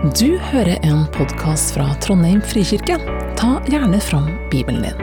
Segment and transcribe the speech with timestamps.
[0.00, 2.94] Du hører en podkast fra Trondheim frikirke.
[3.36, 4.96] Ta gjerne fram Bibelen din.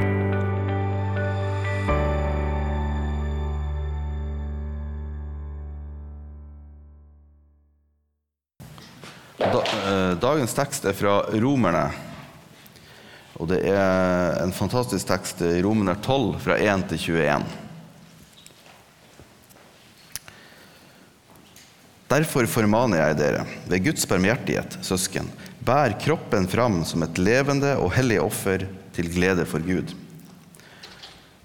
[9.38, 11.92] Eh, dagens tekst er fra Romerne.
[13.38, 17.67] Og det er en fantastisk tekst i Romerne 12, fra 1 til 21.
[22.08, 25.28] Derfor formaner jeg dere, ved Guds barmhjertighet, søsken,
[25.60, 28.64] bær kroppen fram som et levende og hellig offer
[28.96, 29.92] til glede for Gud.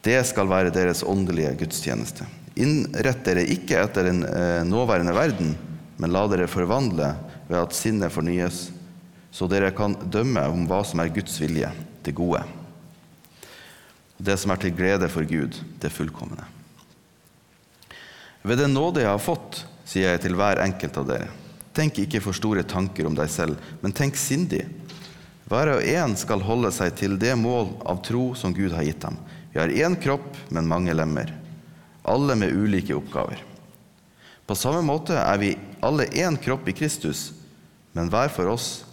[0.03, 2.27] Det skal være deres åndelige gudstjeneste.
[2.59, 5.53] Innrett dere ikke etter den eh, nåværende verden,
[5.99, 7.11] men la dere forvandle
[7.49, 8.69] ved at sinnet fornyes,
[9.35, 11.71] så dere kan dømme om hva som er Guds vilje,
[12.07, 12.43] det gode.
[14.23, 16.47] Det som er til glede for Gud, det fullkomne.
[18.47, 21.29] Ved den nåde jeg har fått, sier jeg til hver enkelt av dere.
[21.73, 24.67] Tenk ikke for store tanker om deg selv, men tenk sindig.
[25.49, 29.05] Hver og en skal holde seg til det mål av tro som Gud har gitt
[29.09, 29.17] ham.
[29.53, 31.33] Vi har én kropp, men mange lemmer,
[32.09, 33.41] alle med ulike oppgaver.
[34.49, 37.31] På samme måte er vi alle én kropp i Kristus,
[37.93, 38.85] men hver for oss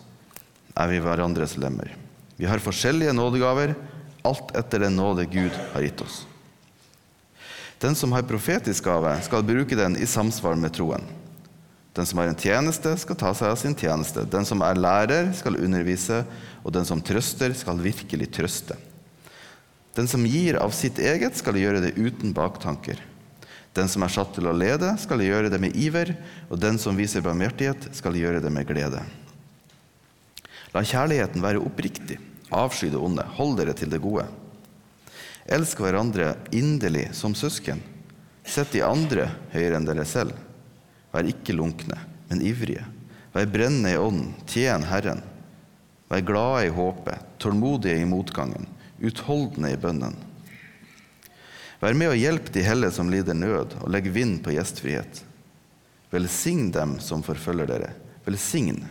[0.76, 1.94] er vi hverandres lemmer.
[2.40, 3.74] Vi har forskjellige nådegaver,
[4.24, 6.22] alt etter den nåde Gud har gitt oss.
[7.80, 11.06] Den som har profetisk gave, skal bruke den i samsvar med troen.
[11.96, 14.26] Den som har en tjeneste, skal ta seg av sin tjeneste.
[14.28, 16.22] Den som er lærer, skal undervise,
[16.64, 18.76] og den som trøster, skal virkelig trøste.
[19.96, 23.00] Den som gir av sitt eget, skal gjøre det uten baktanker.
[23.76, 26.14] Den som er satt til å lede, skal gjøre det med iver,
[26.50, 29.02] og den som viser barmhjertighet, skal gjøre det med glede.
[30.76, 32.20] La kjærligheten være oppriktig.
[32.54, 33.26] Avsky det onde.
[33.38, 34.28] Hold dere til det gode.
[35.50, 37.82] Elsk hverandre inderlig som søsken.
[38.46, 40.36] Sett de andre høyere enn dere selv.
[41.10, 41.98] Vær ikke lunkne,
[42.30, 42.84] men ivrige.
[43.34, 44.36] Vær brennende i ånden.
[44.46, 45.24] Tjen Herren.
[46.10, 48.68] Vær glade i håpet, tålmodige i motgangen,
[49.02, 50.16] utholdende i bønnen.
[51.82, 55.24] Vær med og hjelp de hellige som lider nød, og legg vind på gjestfrihet.
[56.14, 57.92] Velsign dem som forfølger dere.
[58.26, 58.84] Velsign,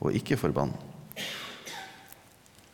[0.00, 0.72] og ikke forbann.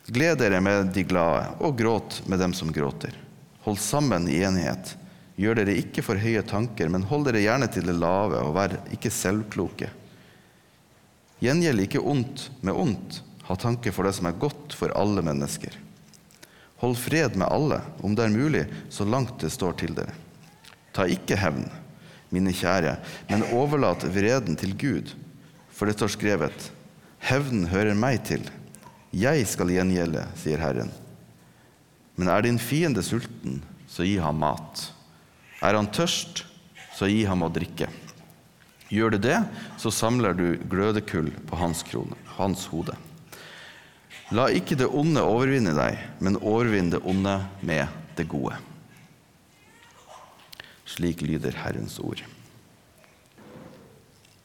[0.07, 3.24] Gled dere med de glade, og gråt med dem som gråter.
[3.65, 4.95] Hold sammen i enighet.
[5.41, 8.77] Gjør dere ikke for høye tanker, men hold dere gjerne til det lave, og vær
[8.95, 9.89] ikke selvkloke.
[11.43, 13.23] Gjengjeld ikke ondt med ondt.
[13.49, 15.75] Ha tanke for det som er godt for alle mennesker.
[16.85, 20.15] Hold fred med alle, om det er mulig, så langt det står til dere.
[20.95, 21.67] Ta ikke hevn,
[22.33, 22.97] mine kjære,
[23.31, 25.15] men overlat vreden til Gud,
[25.75, 26.71] for det står skrevet:"
[27.25, 28.45] Hevnen hører meg til.
[29.11, 30.91] Jeg skal gjengjelde, sier Herren.
[32.15, 34.89] Men er din fiende sulten, så gi ham mat.
[35.65, 36.45] Er han tørst,
[36.95, 37.89] så gi ham å drikke.
[38.93, 39.41] Gjør du det,
[39.81, 42.95] så samler du glødekull på hans, krone, hans hode.
[44.35, 48.57] La ikke det onde overvinne deg, men overvinn det onde med det gode.
[50.89, 52.23] Slik lyder Herrens ord.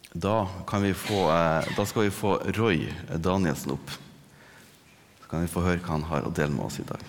[0.10, 0.48] Da,
[0.98, 3.92] få, eh, da skal vi få Roy Danielsen opp.
[5.22, 7.04] Så kan vi få høre hva han har å dele med oss i dag.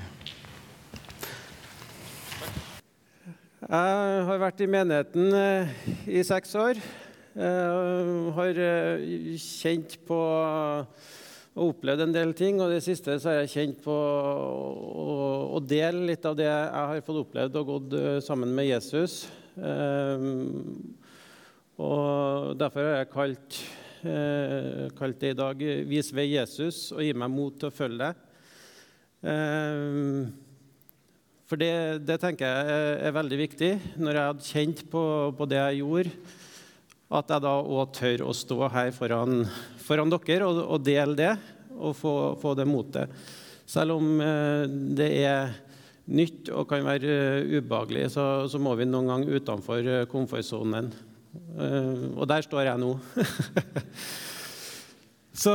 [3.70, 5.68] Jeg har vært i menigheten eh,
[6.10, 6.78] i seks år.
[7.38, 9.04] Jeg har eh,
[9.38, 12.58] kjent på og opplevd en del ting.
[12.58, 16.66] Og det siste så har jeg kjent på å, å dele litt av det jeg
[16.74, 19.20] har fått opplevd og gått eh, sammen med Jesus.
[21.86, 23.62] Og derfor har jeg kalt,
[24.98, 28.14] kalt det i dag 'Vis ved Jesus' og gi meg mot til å følge det.
[31.50, 33.70] For det, det, tenker jeg er veldig viktig.
[33.98, 35.00] Når jeg hadde kjent på,
[35.34, 36.12] på det jeg gjorde,
[37.18, 39.40] at jeg da òg tør å stå her foran,
[39.82, 41.32] foran dere og, og, dele det
[41.74, 43.10] og få, få det motet.
[43.66, 44.62] Selv om eh,
[44.94, 45.50] det er
[46.14, 50.88] nytt og kan være uh, ubehagelig, så, så, må vi noen gang utenfor uh, komfortsonen.
[52.18, 52.94] Og der står jeg nå.
[55.42, 55.54] så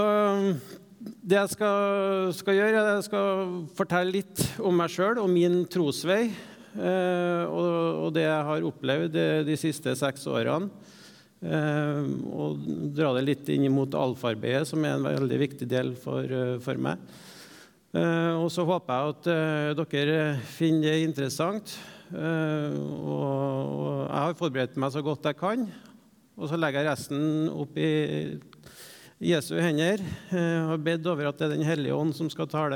[0.99, 6.29] det jeg skal, skal, gjøre, jeg skal fortelle litt om meg sjøl og min trosvei.
[6.75, 7.69] Eh, og,
[8.05, 10.71] og, det jeg har opplevd de, de siste seks årene.
[11.45, 12.63] Eh, og
[12.95, 16.79] dra det litt inn mot alfarbeidet, som er en veldig viktig del for, uh, for
[16.81, 17.01] meg.
[17.95, 20.23] Eh, og så håper jeg at uh, dere
[20.57, 21.77] finner det interessant.
[22.11, 25.63] Eh, og, og jeg har forberedt meg så godt jeg kan.
[26.35, 27.91] Og så legger jeg resten opp i
[29.23, 30.01] Jesu hender.
[30.27, 32.75] Jeg har bedt over at det er Den hellige ånd som skal tale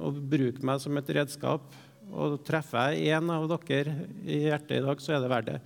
[0.00, 1.66] og bruke meg som et redskap.
[2.08, 3.92] Og treffer jeg en av dere
[4.24, 5.60] i hjertet i dag, så er det verdt det.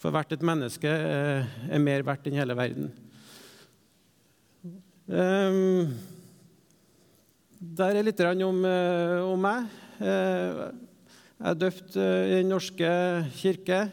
[0.00, 2.92] For hvert et menneske er mer verdt enn hele verden.
[7.80, 8.64] Der er litt om,
[9.32, 9.68] om meg.
[10.00, 10.72] Jeg
[11.40, 12.90] er døpt i Den norske
[13.40, 13.86] kirke.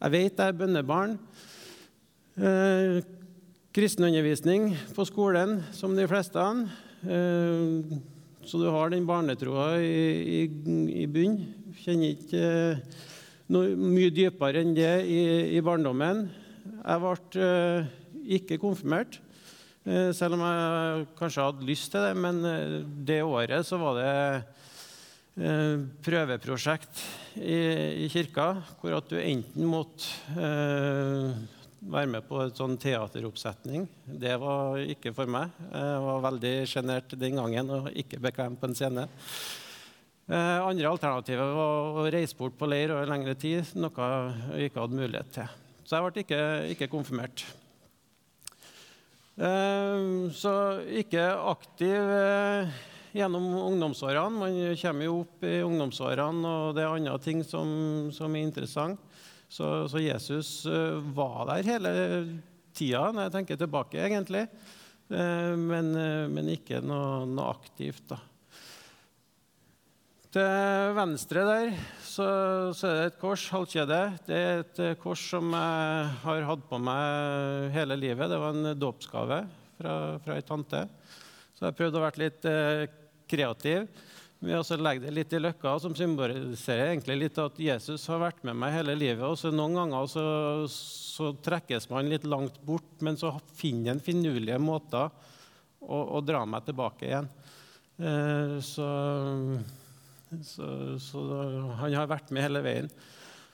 [0.00, 1.18] Jeg vet jeg er bønnebarn.
[3.72, 6.44] Kristenundervisning på skolen, som de fleste.
[8.44, 11.72] så du har den barnetroa i, i, i bunnen.
[11.82, 12.44] Kjenner ikke
[13.52, 15.20] noe mye dypere enn det i,
[15.56, 16.26] i barndommen.
[16.82, 17.48] Jeg ble
[18.38, 19.20] ikke konfirmert.
[19.82, 22.12] Eh, selv om jeg kanskje hadde lyst til det.
[22.14, 22.76] Men eh,
[23.08, 24.12] det året så var det
[25.42, 27.02] eh, prøveprosjekt
[27.40, 27.58] i,
[28.04, 30.06] i kirka, hvor at du enten måtte
[31.82, 33.88] være med på en sånn teateroppsetning.
[34.06, 35.50] Det var ikke for meg.
[35.72, 39.08] Jeg var veldig sjenert den gangen og ikke bekvem på en scene.
[40.32, 44.12] andre alternativet var å reise bort på leir over lengre tid, noe
[44.54, 45.58] jeg ikke hadde mulighet til.
[45.84, 46.44] Så jeg ble ikke,
[46.76, 47.44] ikke konfirmert.
[49.40, 50.52] Ehm, så
[50.92, 52.72] ikke aktiv eh,
[53.16, 54.38] gjennom ungdomsårene.
[54.38, 59.00] Man kommer jo opp i ungdomsårene, og det er andre ting som, som er interessant.
[59.52, 61.90] Så, så, Jesus eh, var der hele
[62.72, 64.46] tida, når jeg tenker tilbake, egentlig.
[65.12, 68.20] Ehm, men, eh, men ikke noe, noe aktivt, da.
[70.32, 72.26] Til venstre der så,
[72.72, 73.98] så, er det et kors, halvkjede.
[74.24, 78.32] Det er et eh, kors som jeg har hatt på meg hele livet.
[78.32, 79.42] Det var en dåpsgave
[79.76, 80.86] fra, fra ei tante.
[81.52, 82.86] Så jeg prøvde å være litt eh,
[83.28, 83.84] kreativ
[84.42, 88.40] ved å legge det litt i løkka, som symboliserer egentlig litt at Jesus har vært
[88.46, 89.22] med meg hele livet.
[89.28, 90.24] Og så Noen ganger så,
[90.70, 95.12] så trekkes man litt langt bort, men så finner en finurlige måter
[95.78, 97.30] å, å dra meg tilbake igjen.
[98.02, 98.88] Eh, så
[100.40, 100.68] så,
[101.02, 101.22] så,
[101.80, 102.88] han har vært med hele veien.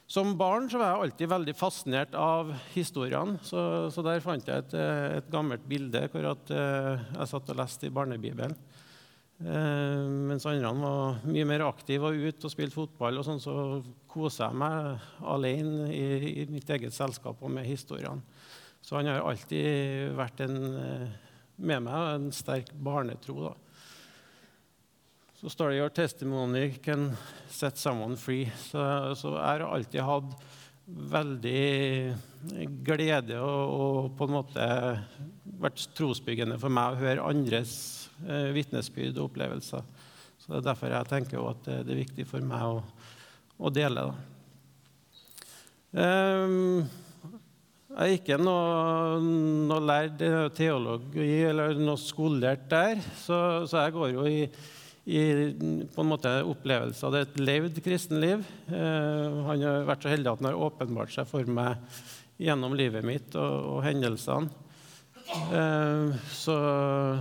[0.08, 3.36] Som barn så var jeg alltid veldig fascinert av historiene.
[3.44, 3.60] Så,
[3.92, 4.76] så der fant jeg et,
[5.18, 8.54] et, gammelt bilde hvor at, eh, jeg satt og leste i barnebibelen.
[9.38, 13.54] Eh, mens andre var mye mer aktive og ute og spilte fotball, og sånn, så
[14.10, 16.06] koser jeg meg alene i,
[16.42, 18.24] i, mitt eget selskap og med historiene.
[18.82, 21.08] Så han har alltid vært en, eh,
[21.58, 23.50] med meg en sterk barnetro.
[23.50, 23.54] da.
[25.38, 27.16] Så står det 'Your testimony can
[27.48, 28.50] set someone free'.
[28.58, 30.34] Så, så jeg har alltid hatt
[30.88, 32.16] veldig
[32.82, 34.66] glede og, og, på en måte
[35.60, 39.84] vært trosbyggende for meg å høre andres eh, vitnesbyrd og opplevelser.
[40.38, 42.80] Så Det er derfor jeg tenker at det, det er viktig for meg å,
[43.58, 44.08] å dele.
[45.92, 46.82] Um,
[47.88, 49.20] jeg er ikke noe,
[49.70, 50.20] noe lærd
[50.54, 54.42] teologi eller noe skolert der, så, så jeg går jo i
[55.08, 55.20] i
[55.88, 58.42] på en måte opplevelse av et levd kristenliv.
[58.68, 61.80] Eh, han har vært så heldig at han har åpenbart seg for meg
[62.38, 64.52] gjennom livet mitt og, og hendelsene.
[65.28, 66.56] Eh, så,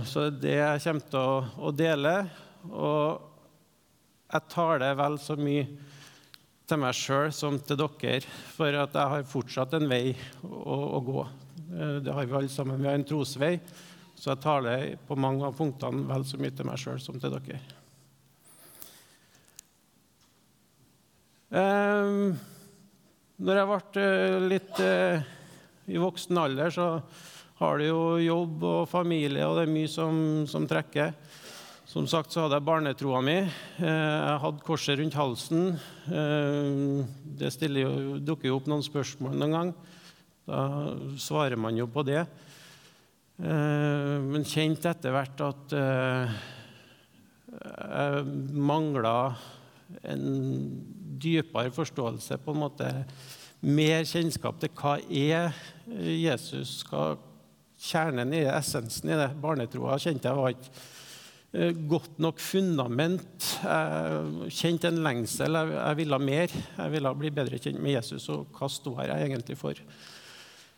[0.08, 1.34] så det jeg kommer til å,
[1.68, 2.14] å, dele.
[2.68, 3.20] Og
[4.28, 5.66] jeg tar det vel så mye
[6.68, 8.24] til meg sjøl som til dere,
[8.56, 11.22] for at jeg har fortsatt en vei å, å gå.
[11.68, 12.80] Eh, det har vi alle sammen.
[12.80, 13.54] Vi har en trosvei.
[14.18, 17.20] Så jeg tar det på mange av punktene vel så mye til meg sjøl som
[17.22, 17.60] til dere.
[21.48, 22.34] Um,
[23.40, 25.28] når jeg ble uh, litt uh,
[25.88, 26.88] i voksen alder, så
[27.58, 31.14] har du jo jobb og familie, og det er mye som, som trekker.
[31.88, 33.38] Som sagt så hadde jeg barnetroa mi.
[33.80, 35.72] Uh, jeg hadde korset rundt halsen.
[37.38, 39.72] Det jo, dukker jo opp noen spørsmål noen gang.
[40.48, 40.60] Da
[41.20, 42.22] svarer man jo på det.
[43.38, 45.74] Men kjente etter hvert at
[47.58, 48.24] jeg
[48.56, 49.36] mangla
[50.08, 50.24] en
[51.22, 52.88] dypere forståelse, på en måte
[53.60, 55.54] mer kjennskap til hva er
[55.86, 57.16] Jesus, hva
[57.78, 59.28] kjernen i essensen i det.
[59.42, 60.72] Barnetroa kjente jeg var ikke
[61.54, 63.48] eh, godt nok fundament.
[63.62, 65.58] Jeg kjente en lengsel.
[65.72, 66.54] Jeg ville mer.
[66.76, 69.80] Jeg ville bli bedre kjent med Jesus, og hva sto jeg egentlig for?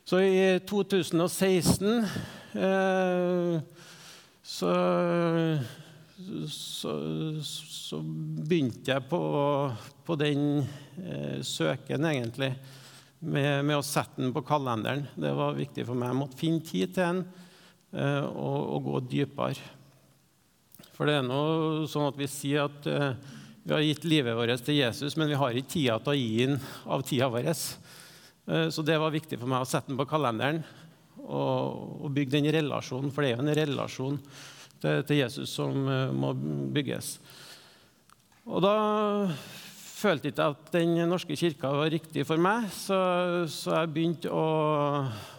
[0.05, 1.87] Så i 2016
[2.59, 3.61] eh,
[4.43, 4.75] så
[6.47, 6.93] så,
[7.43, 9.21] så, begynte jeg på,
[10.07, 10.63] på den
[11.01, 12.53] eh, søken, egentlig,
[13.21, 15.05] med, med, å sette den på kalenderen.
[15.15, 16.13] Det var viktig for meg.
[16.13, 17.21] Jeg måtte finne tid til den
[17.93, 19.69] eh, og, og, gå dypere.
[20.97, 24.65] For det er noe sånn at vi sier at eh, vi har gitt livet vårt
[24.65, 27.51] til Jesus, men vi har ikke tida til å gi den av tida vår.
[27.53, 30.63] Eh, så det var viktig for meg å sette den på kalenderen
[31.21, 34.19] og, og bygge den relasjonen, for det er jo en relasjon
[34.81, 36.33] til, til Jesus som uh, må
[36.75, 37.19] bygges.
[38.49, 38.75] Og da
[40.01, 42.99] følte ikke at Den norske kirka var riktig for meg, så,
[43.51, 44.45] så jeg begynte å,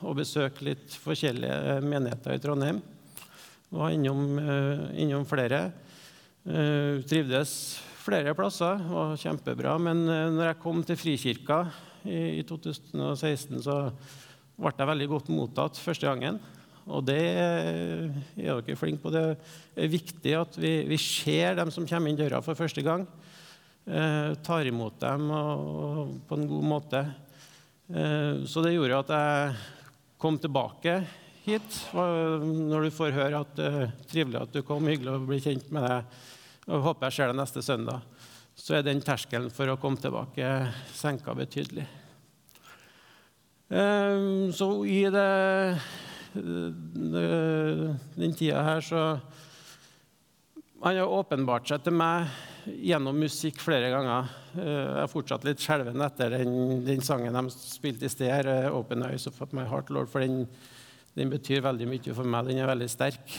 [0.06, 2.82] å, besøke litt forskjellige menigheter i Trondheim.
[3.72, 5.70] Var innom, uh, innom flere.
[6.46, 7.54] Uh, trivdes
[8.02, 9.78] flere plasser, var kjempebra.
[9.82, 11.62] Men når jeg kom til Frikirka
[12.06, 13.78] i, i 2016, så
[14.62, 16.42] ble jeg veldig godt mottatt første gangen.
[16.90, 19.14] Og det er dere flinke på.
[19.14, 19.26] Det
[19.78, 23.06] er viktig at vi, vi ser dem som kommer inn døra for første gang.
[23.86, 25.28] Eh, tar imot dem
[26.28, 27.00] på en god måte.
[27.88, 29.56] Eh, så det gjorde at jeg
[30.22, 31.00] kom tilbake
[31.42, 31.80] hit.
[31.94, 35.88] Når du får høre at er trivelig at du kom, hyggelig å bli kjent med
[35.88, 36.20] deg,
[36.70, 38.06] og håper jeg ser deg neste søndag,
[38.54, 40.52] så er den terskelen for å komme tilbake
[40.94, 41.88] senka betydelig.
[43.72, 45.28] Så i det
[46.36, 49.18] den tida her, så
[50.84, 52.28] Han har åpenbart seg til meg
[52.66, 54.30] gjennom musikk flere ganger.
[54.56, 56.54] Jeg er fortsatt litt skjelven etter den,
[56.86, 60.48] den, sangen de spilte i sted, 'Open Eyes of My Heart Lord', for den,
[61.16, 62.48] den, betyr veldig mye for meg.
[62.50, 63.38] Den er veldig sterk.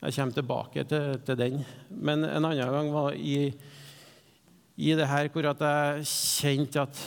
[0.00, 1.64] Jeg kommer tilbake til, til den.
[1.90, 3.52] Men en annen gang var i,
[4.76, 7.04] i det her hvor jeg kjente at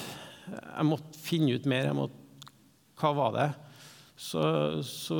[0.47, 1.93] jeg måtte finne ut mer.
[1.97, 2.51] Måtte,
[2.99, 3.51] hva var det?
[4.23, 4.43] så,
[4.83, 5.17] så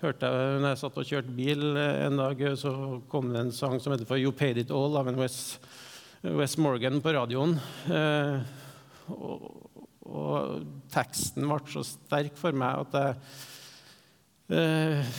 [0.00, 2.72] hørte jeg når jeg satt og kjørte bil en dag, så
[3.12, 5.58] kom det en sang som heter for 'You Paid It All' av en West,
[6.22, 7.56] West Morgan på radioen.
[7.90, 8.40] Eh,
[9.12, 9.48] og,
[10.04, 10.64] og,
[10.94, 15.14] teksten ble så sterk for meg at jeg eh,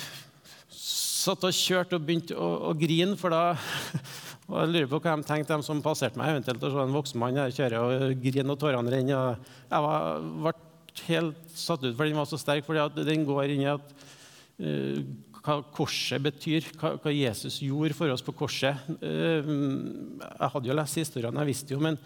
[0.70, 3.56] satt og kjørte og begynte å, å grine, for da
[4.50, 6.94] og Jeg lurer på hva de tenkte, de som passerte meg, eventuelt å se en
[6.94, 9.40] voksen mann jeg kjører og griner og tårene renner.
[9.72, 10.54] Jeg var, ble
[11.08, 12.66] helt satt ut, for den var så sterk.
[12.68, 14.06] fordi den går inn i at,
[14.56, 18.86] hva korset betyr, hva, Jesus gjorde for oss på korset.
[19.02, 19.50] Uh,
[20.22, 22.00] jeg hadde jo lest historiene, jeg visste jo, men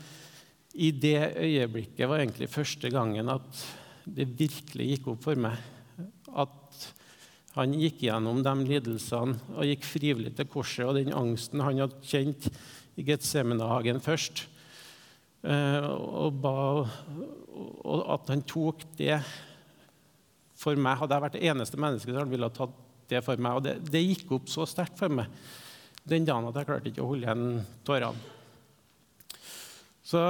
[0.79, 3.63] i det øyeblikket var egentlig første gangen at
[4.09, 5.57] det virkelig gikk opp for meg
[6.29, 6.85] at
[7.55, 12.05] han gikk gjennom de lidelsene og gikk frivillig til korset, og den angsten han hadde
[12.05, 12.47] kjent
[12.99, 14.45] i Getsemanehagen først.
[15.39, 19.17] Eh, og, ba, og at han tok det
[20.59, 20.99] for meg.
[20.99, 22.75] Hadde jeg vært det eneste mennesket som ville ha tatt
[23.09, 23.57] det for meg.
[23.57, 25.31] Og det, det gikk opp så sterkt for meg
[26.09, 28.35] den dagen at jeg klarte ikke å holde igjen tårene.
[30.09, 30.21] Så,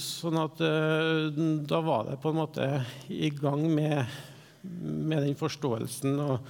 [0.00, 2.68] sånn at eh, da var det på en måte
[3.12, 4.08] i gang med,
[4.62, 6.48] med den forståelsen og,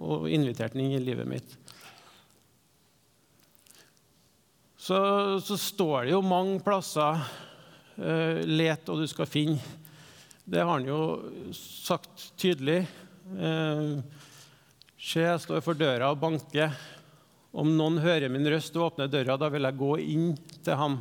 [0.00, 1.58] og inviterte den inn i livet mitt.
[4.84, 4.96] så,
[5.40, 7.22] så står det jo mange plasser
[7.96, 9.83] uh, 'let, og du skal finne'.
[10.44, 11.00] Det har han jo
[11.56, 12.82] sagt tydelig.
[13.32, 13.96] Eh,
[15.04, 16.72] Se, jeg står for døra og banker.
[17.52, 20.30] Om noen hører min røst og åpner døra, da vil jeg gå inn
[20.64, 20.94] til ham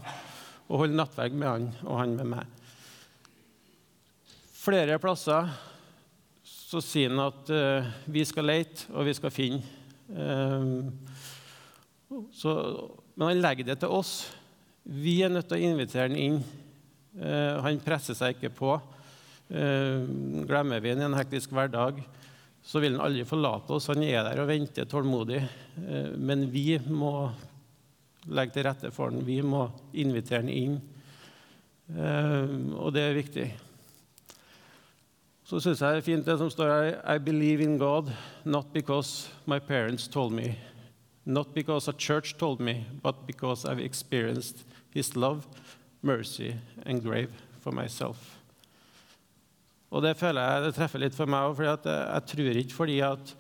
[0.68, 2.50] og holde nattverd med han og han med meg.
[4.60, 5.48] Flere plasser
[6.44, 9.64] så sier han at uh, vi skal lete, og vi skal finne.
[10.12, 10.92] Uh,
[12.36, 12.56] så
[13.16, 14.18] men han legger det til oss.
[14.84, 16.42] Vi er nødt til å invitere han inn.
[17.16, 18.76] Uh, han presser seg ikke på.
[19.52, 20.06] Uh,
[20.48, 22.00] glemmer vi ham i en hektisk hverdag,
[22.64, 23.90] så vil han aldri forlate oss.
[23.92, 25.42] Han er der og venter tålmodig.
[25.78, 27.30] Uh, men vi må
[28.32, 29.26] legge til rette for ham.
[29.28, 30.82] Vi må invitere ham inn.
[31.94, 33.44] og det er viktig.
[35.44, 38.10] Så syns jeg det er fint det som står her I believe in God,
[38.46, 40.56] not because my parents told me.
[41.26, 45.46] Not because a church told me, but because I've experienced His love,
[46.02, 47.30] mercy and grave
[47.62, 48.33] for myself.
[49.94, 52.78] Og Det føler jeg det treffer litt for meg òg, for jeg, jeg tror ikke
[52.80, 53.34] fordi at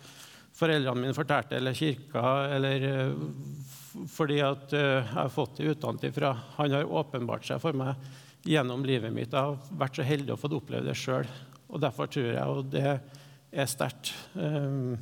[0.54, 6.36] foreldrene mine fortalte, eller kirka, eller uh, fordi at uh, jeg har fått det utenfra.
[6.60, 7.98] Han har åpenbart seg for meg
[8.46, 9.34] gjennom livet mitt.
[9.34, 11.26] Jeg har vært så heldig å få oppleve det sjøl.
[11.74, 14.94] Og derfor tror jeg, og det er sterkt um,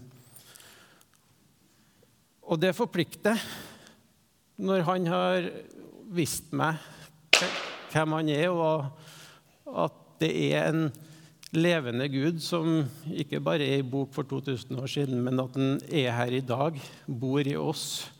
[2.52, 3.40] og det forplikter
[4.62, 5.46] når han har
[6.12, 6.82] vist meg
[7.94, 10.84] hvem han er, og at det er en
[11.52, 12.82] levende Gud som
[13.12, 16.44] ikke bare er i bok for 2000 år siden, men at han er her i
[16.46, 18.12] dag, bor i oss.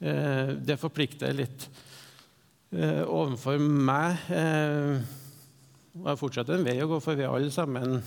[0.00, 1.68] Eh, det forplikter litt
[2.74, 4.28] eh, overfor meg.
[4.28, 5.00] Eh,
[5.94, 8.00] og jeg fortsetter en vei å gå, for vi er alle sammen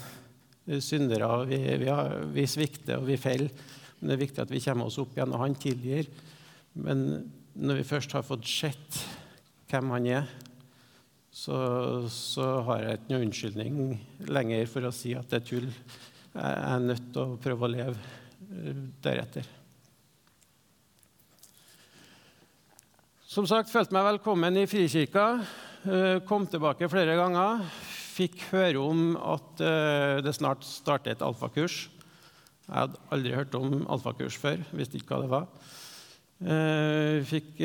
[0.84, 1.30] syndere.
[1.48, 3.50] Vi, vi, har, vi svikter, og vi faller.
[3.98, 6.10] Men det er viktig at vi kommer oss opp igjen, og han tilgir.
[6.78, 7.08] Men
[7.58, 9.00] når vi først har fått sett
[9.72, 10.28] hvem han er,
[11.38, 11.58] så,
[12.10, 13.76] så har jeg ikke noen unnskyldning
[14.32, 15.68] lenger for å si at det er tull.
[16.34, 19.46] Jeg er nødt til å prøve å leve eh, deretter.
[23.28, 25.28] Som sagt, følte meg velkommen i Frikirka.
[25.86, 27.62] Eh, kom tilbake flere ganger.
[28.18, 31.84] Fikk høre om at eh, det snart starter et alfakurs.
[32.66, 34.66] Jeg hadde aldri hørt om alfakurs før.
[34.74, 35.46] Visste ikke hva det var.
[37.26, 37.62] Fikk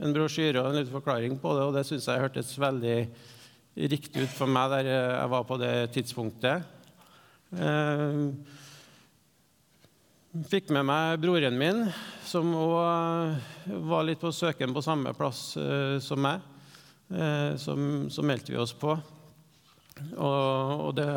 [0.00, 2.96] en brosjyre og en liten forklaring på det, og det syns jeg hørtes veldig
[3.90, 6.64] riktig ut for meg der jeg var på det tidspunktet.
[10.30, 11.80] Fikk med meg broren min,
[12.22, 16.44] som òg eh, var litt på søken på samme plass eh, som meg.
[17.10, 18.94] Eh, så meldte vi oss på.
[20.22, 21.08] Og, det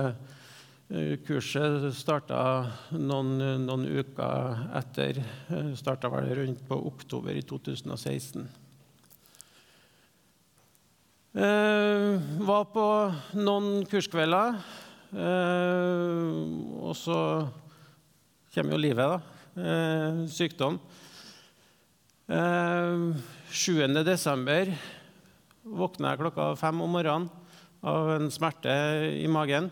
[0.89, 2.39] eh, kurset starta
[2.97, 3.37] noen,
[3.67, 5.21] noen, uker etter.
[5.21, 8.49] Eh, starta vel rundt på oktober i 2016.
[11.33, 12.87] Eh, var på
[13.41, 14.53] noen kurskvelder.
[16.77, 17.17] og så
[18.53, 19.17] kommer jo livet, da.
[19.57, 20.77] Eh, sykdom.
[22.29, 23.17] Eh,
[23.49, 24.03] 7.
[24.05, 24.69] desember
[25.65, 27.29] våkna jeg klokka fem om morgenen
[27.81, 28.69] av en smerte
[29.17, 29.71] i magen.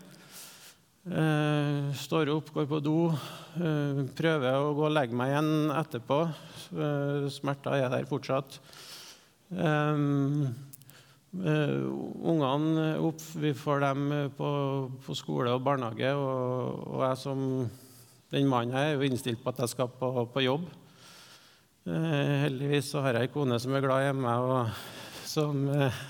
[1.06, 3.14] Eh, står opp, går på do,
[3.62, 6.20] eh, prøver å gå og legge meg igjen etterpå.
[6.74, 8.58] Eh, smerta er der fortsatt.
[9.54, 10.71] Eh,
[11.32, 11.88] Uh,
[12.28, 14.50] ungene opp, vi får dem på,
[15.06, 16.12] på skole og barnehage.
[16.16, 17.46] Og, og jeg som
[18.32, 20.68] den mannen er jo innstilt på at jeg skal på, på jobb.
[21.88, 26.04] Uh, heldigvis så har jeg ei kone som er glad hjemme, og som uh,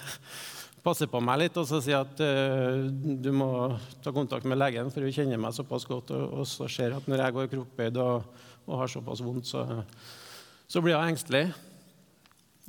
[0.81, 2.87] passer på meg litt og så sier at eh,
[3.21, 3.49] du må
[4.01, 7.09] ta kontakt med legen, for hun kjenner meg såpass godt og, og så ser at
[7.09, 8.31] når jeg går krokbøyd og,
[8.65, 9.65] og, har såpass vondt, så,
[10.69, 11.43] så blir jeg engstelig.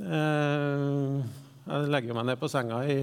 [0.03, 2.97] Eh, jeg legger meg ned på senga i,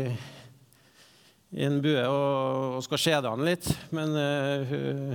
[1.55, 5.13] i en bue og, og skal skjede han litt, men uh, hun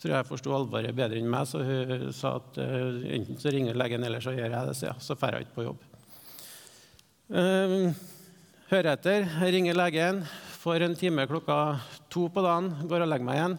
[0.00, 3.80] tror jeg forsto alvoret bedre enn meg, så hun sa at uh, enten så ringer
[3.80, 4.76] legen, eller så gjør jeg det.
[4.76, 5.88] Så, ja, så drar jeg ikke på jobb.
[7.32, 7.90] Uh,
[8.70, 10.22] hører etter, jeg ringer legen,
[10.60, 11.58] får en time klokka
[12.12, 13.58] to på dagen, går og legger meg igjen.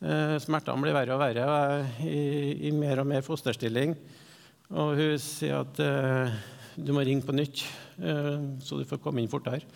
[0.00, 3.96] Uh, smertene blir verre og verre, og jeg er i, i mer og mer fosterstilling.
[4.70, 6.40] Og hun sier at uh,
[6.76, 7.64] du må ringe på nytt,
[7.98, 9.66] så du får komme inn fortere.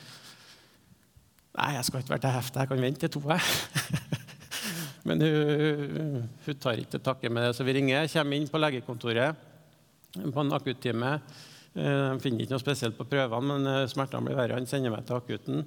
[1.54, 3.22] Nei, jeg skal ikke være til hefte, jeg kan vente til to.
[3.30, 4.22] Jeg.
[5.08, 8.08] Men hun, hun tar ikke til takke med det, så vi ringer.
[8.10, 9.44] Kommer inn på legekontoret
[10.14, 11.12] på en akuttime.
[11.74, 14.58] Eh, de finner ikke noe spesielt på prøvene, men eh, smertene blir verre.
[14.58, 15.64] Han sender meg til akutten.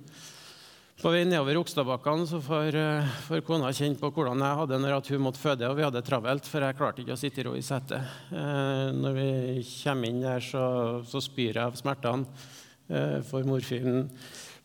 [0.97, 5.21] På vei nedover Okstadbakkene får, eh, får, kona kjenne på hvordan jeg hadde når hun
[5.21, 7.53] måtte føde, og vi hadde det travelt, for jeg klarte ikke å sitte i ro
[7.53, 8.01] i setet.
[8.31, 9.29] Når vi
[9.83, 10.63] kommer inn der, så,
[11.05, 12.25] så spyr jeg av smertene.
[13.29, 14.07] For morfinen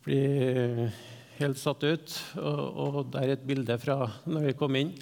[0.06, 0.88] blir
[1.36, 2.16] helt satt ut.
[2.40, 4.94] Og, og det er et bilde fra når vi kom inn.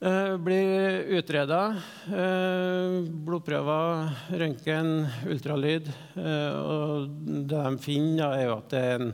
[0.00, 1.74] Eh, blir utreda.
[2.08, 4.94] Eh, blodprøver, røntgen,
[5.28, 5.90] ultralyd.
[6.16, 9.12] Eh, og det de finner, er jo at det er en,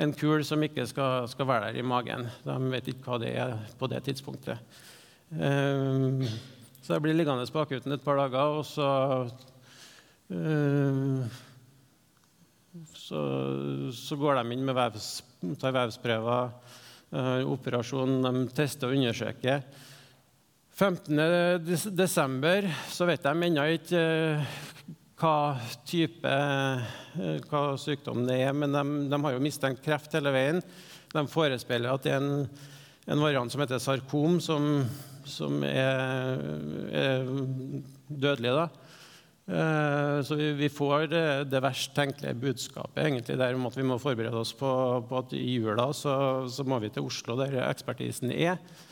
[0.00, 2.26] en kul som ikke skal, skal, være der i magen.
[2.46, 4.58] De vet ikke hva det er på det tidspunktet.
[5.32, 6.22] Um,
[6.82, 8.88] så jeg blir liggende på akutten et par dager, og så
[10.28, 11.24] um,
[12.96, 13.20] så,
[13.92, 15.08] så, går de inn med vevs,
[15.60, 16.52] tar vevsprøver,
[17.12, 19.64] uh, operasjon, de tester og undersøker.
[20.72, 22.70] 15.12.
[22.90, 24.44] så vet de ennå ikke uh,
[25.22, 25.54] hva
[25.86, 26.82] type uh,
[27.46, 28.82] hva sykdom det er, men de,
[29.12, 30.58] de, har jo mistenkt kreft hele veien.
[31.12, 32.46] De forespeiler at det er en,
[33.06, 34.82] en variant som heter sarkom, som,
[35.28, 36.42] som er,
[36.90, 37.28] er
[38.10, 38.56] dødelig.
[38.58, 38.68] da.
[39.46, 43.98] Eh, så vi, får det, det, verst tenkelige budskapet egentlig der om at vi må
[43.98, 44.70] forberede oss på,
[45.08, 46.14] på at i jula så,
[46.46, 48.91] så, må vi til Oslo, der ekspertisen er, eh,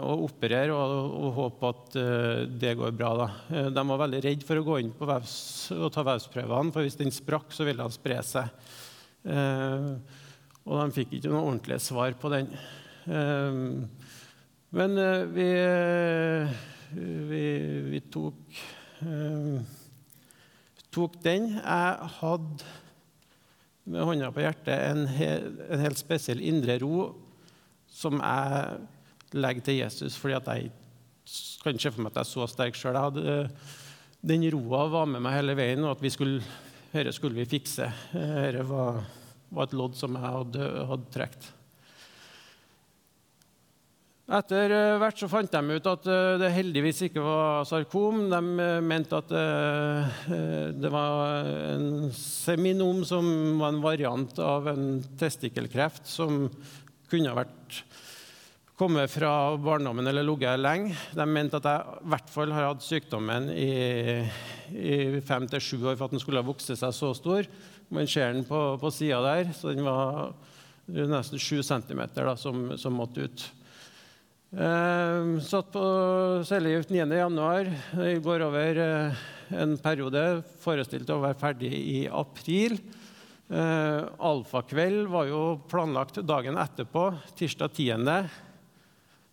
[0.00, 3.10] og operere og, og håpe at eh, det går bra.
[3.20, 3.28] Da.
[3.70, 5.34] De var veldig redd for å gå inn på vevs,
[5.76, 8.48] og ta vevsprøvene, for hvis den sprakk, så ville den spre seg.
[10.64, 12.48] Og de fikk ikke noe ordentlig svar på den.
[14.80, 15.02] Men
[15.34, 15.48] vi,
[17.28, 17.44] vi,
[17.92, 18.60] vi tok
[20.94, 21.52] tok den.
[21.56, 22.70] Jeg hadde
[23.90, 27.10] med hånda på hjertet en, hel, en helt spesiell indre ro
[27.90, 28.80] som jeg
[29.34, 30.72] legger til Jesus, fordi jeg
[31.62, 32.98] kan ikke se for meg at jeg er så sterk sjøl.
[34.20, 36.42] Den roa var med meg hele veien, og at vi skulle,
[36.92, 37.86] dette skulle vi fikse.
[38.12, 39.00] Dette var,
[39.48, 41.54] var, et lodd som jeg hadde, hadde trukket.
[44.30, 48.28] Etter eh, hvert så fant de ut at eh, det heldigvis ikke var sarkom.
[48.30, 49.32] De eh, mente at
[50.78, 53.26] det var en seminom som
[53.58, 56.44] var en variant av en testikkelkreft som
[57.10, 57.80] kunne ha vært
[58.80, 60.94] kommet fra barndommen eller ligget lenge.
[61.12, 64.22] De mente at jeg i hvert fall har hatt sykdommen i,
[64.72, 67.48] i fem til sju år for at den skulle ha vokst seg så stor.
[67.92, 70.32] Man ser den på, på sida der, så den var
[70.88, 73.46] nesten sju centimeter da, som, som måtte ut.
[74.50, 75.84] Eh, satt på
[76.48, 77.70] cellegift 9.1.
[78.00, 79.24] Det går over eh,
[79.60, 80.26] en periode
[80.64, 82.80] forestilt å være ferdig i april.
[83.50, 88.48] Eh, alfakveld var jo planlagt dagen etterpå, tirsdag 10.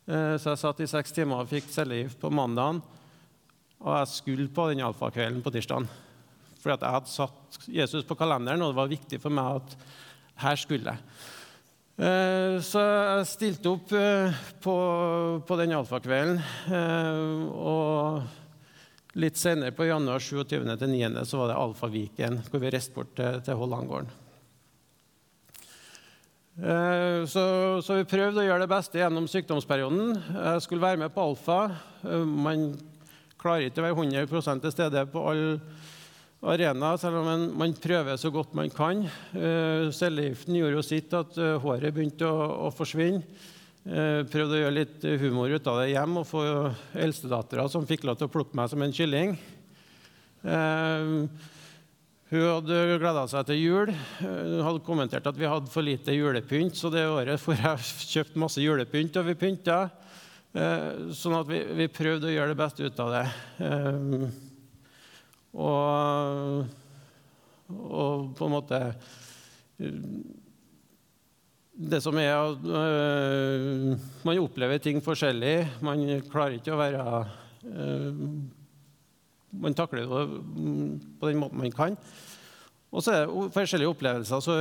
[0.07, 2.81] Eh, så jeg satt i seks timer og fikk cellegift på mandagen.
[3.83, 5.89] Og jeg skulle på den alfakvelden på tirsdagen.
[6.57, 9.75] Fordi jeg hadde satt Jesus på kalenderen, og det var viktig for meg at
[10.43, 11.05] her skulle jeg.
[11.97, 14.75] Eh, så jeg stilte opp eh, på,
[15.45, 16.41] på den alfakvelden.
[17.53, 18.27] Og
[19.17, 20.59] Litt senere, på januar 27.
[20.77, 24.11] til 9., så var det Alfaviken, hvor vi reiste bort til, til Hollandgården.
[26.57, 27.43] Eh, så,
[27.85, 30.15] så, vi prøvde å gjøre det beste gjennom sykdomsperioden.
[30.33, 31.57] Jeg skulle være med på Alfa.
[32.01, 32.71] Eh, man
[33.37, 35.59] klarer ikke å være 100 til stede på alle
[36.47, 39.03] arenaer, selv om man, man, prøver så godt man kan.
[39.33, 43.23] Uh, Cellegiften gjorde jo sitt at håret begynte å, å forsvinne.
[43.87, 46.41] Eh, prøvde å gjøre litt humor ut av det hjem og få
[46.99, 49.37] eldstedattera som fikk lov til å plukke meg som en kylling.
[52.27, 53.91] Eh, hun hadde gleda seg til jul.
[54.19, 57.77] Hun hadde kommentert at vi hadde for lite julepynt, så det året får jeg
[58.11, 59.89] kjøpt masse julepynt, og vi pynta.
[60.53, 63.23] Eh, sånn at vi, vi, prøvde å gjøre det beste ut av det.
[65.57, 66.65] Og,
[67.71, 68.81] og på en måte
[71.77, 75.81] det som er at øh, Man opplever ting forskjellig.
[75.85, 77.03] Man klarer ikke å være
[79.61, 80.23] Man takler det
[81.19, 81.97] på den måten man kan.
[82.93, 84.41] Og så er det forskjellige opplevelser.
[84.43, 84.57] så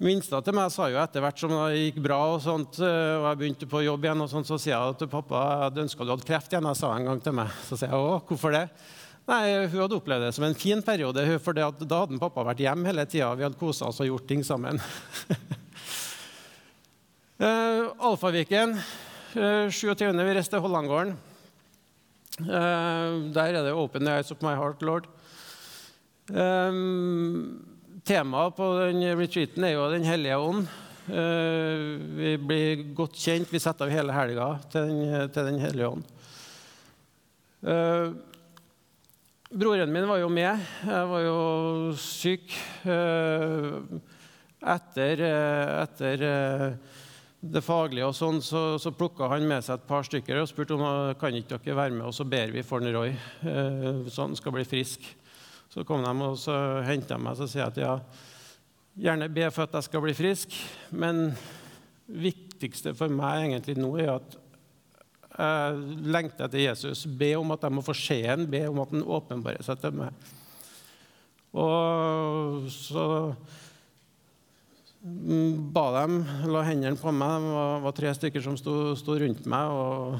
[0.00, 3.36] Minsta til meg sa jo etter hvert som det gikk bra, og sånt, og jeg
[3.36, 6.24] begynte på jobb igjen, og sånt, så sier jeg til pappa jeg ønska du hadde
[6.24, 6.68] kreft igjen.
[6.70, 7.52] Jeg sa en gang til meg.
[7.66, 8.64] Så sier jeg å, hvorfor det?
[9.28, 12.88] Nei, Hun hadde opplevd det som en fin periode, for da hadde pappa vært hjemme
[12.88, 13.28] hele tida.
[13.36, 14.80] Vi hadde kosa oss og gjort ting sammen.
[17.40, 18.74] Uh, Alfaviken,
[19.32, 20.12] uh, eh, 27.
[20.12, 21.14] Vi reiste til Hollandgården.
[22.38, 25.08] Uh, der er det 'Open the eyes of my heart, Lord'.
[28.04, 30.68] Temaet på den retreaten er jo Den hellige ånd.
[31.08, 33.52] Uh, vi blir godt kjent.
[33.52, 36.04] Vi setter av hele helga til Den, til den hellige ånd.
[37.62, 38.14] Uh,
[39.50, 40.58] broren min var jo med.
[40.86, 42.54] Jeg var jo syk.
[44.60, 45.20] Etter,
[45.82, 46.24] etter
[47.40, 50.76] det faglige, og sånn, så, så plukka han med seg et par stykker og spurte
[50.76, 53.14] om kan ikke dere være med, og så ber vi for Roy,
[53.48, 55.06] eh, så han skal bli frisk.
[55.70, 57.94] Så kom de og så henta meg og sier at ja,
[59.00, 60.58] gjerne be for at jeg skal bli frisk,
[60.92, 61.30] men
[62.10, 64.36] viktigste for meg egentlig nå er at
[65.30, 65.76] jeg
[66.10, 67.06] lengter etter Jesus.
[67.06, 69.94] Be om at jeg må få se ham, be om at han åpenbarer seg til
[69.96, 70.30] meg.
[71.56, 73.04] Og så
[75.00, 76.20] ba dem,
[76.52, 77.40] la hendene på meg.
[77.40, 79.72] Det var, var tre stykker som sto, sto rundt meg.
[79.72, 80.16] Og,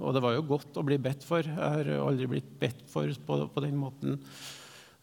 [0.00, 1.44] og, det var jo godt å bli bedt for.
[1.44, 4.16] Jeg har aldri blitt bedt for på, på den måten.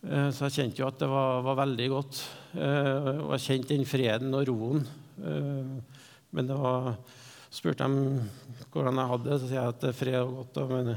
[0.01, 2.23] Eh, så jeg kjente jo at det var, var veldig godt.
[2.57, 4.85] Eh, og jeg kjente den freden og roen.
[5.21, 5.99] Eh,
[6.31, 6.95] men det var
[7.51, 8.21] spurte dem
[8.71, 10.61] hvordan jeg hadde det, så sier jeg at det er fred og godt.
[10.71, 10.91] Men,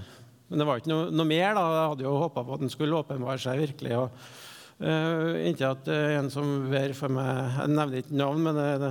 [0.49, 1.53] men det var ikke noe, noe mer.
[1.59, 1.69] da.
[1.77, 3.99] Jeg hadde jo håpa på at den skulle åpenbare seg virkelig.
[4.01, 7.29] og Uh, ikke at det er en som ber for meg
[7.61, 8.89] Jeg nevner ikke navn, men det,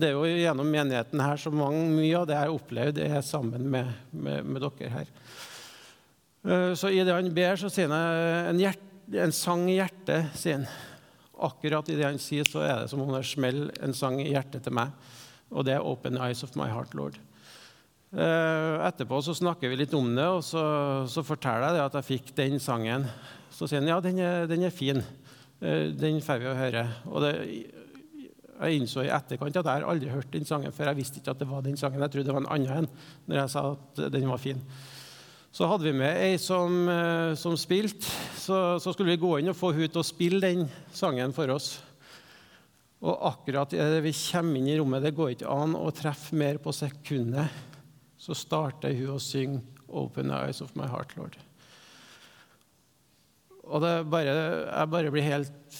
[0.00, 3.26] det, er jo gjennom menigheten her så mange, mye av det jeg har opplevd, er
[3.26, 5.10] sammen med, med, med dere her.
[6.40, 8.86] Uh, så i det han ber, så sier han en, hjert,
[9.26, 10.32] en sang i hjertet.
[10.40, 10.64] sier
[11.40, 14.30] Akkurat i det han sier, så er det som om det smeller en sang i
[14.32, 14.94] hjertet til meg.
[15.50, 17.20] Og det er 'Open eyes of my heart, Lord'.
[18.10, 20.62] Uh, etterpå så snakker vi litt om det, og så,
[21.06, 23.04] så forteller jeg at jeg fikk den sangen
[23.60, 25.02] så sier han ja, den er, den er fin.
[25.60, 26.86] Eh, den får vi å høre.
[27.12, 27.32] Og det,
[28.60, 30.88] jeg innså i etterkant at jeg aldri hørt den sangen før.
[30.90, 32.00] Jeg visste ikke at det var den sangen.
[32.00, 32.88] Jeg trodde det var en annen en
[33.28, 34.62] når jeg sa at den var fin.
[35.52, 38.08] Så hadde vi med ei som, eh, som spilte.
[38.40, 40.64] Så, så, skulle vi gå inn og få hun til å spille den
[40.96, 41.74] sangen for oss.
[43.04, 46.60] Og akkurat idet vi kommer inn i rommet, det går ikke an å treffe mer
[46.64, 47.60] på sekundet,
[48.20, 51.49] så starter hun å synge 'Open the eyes of my heart, Lord'.
[53.70, 55.78] Og bare, jeg bare blir helt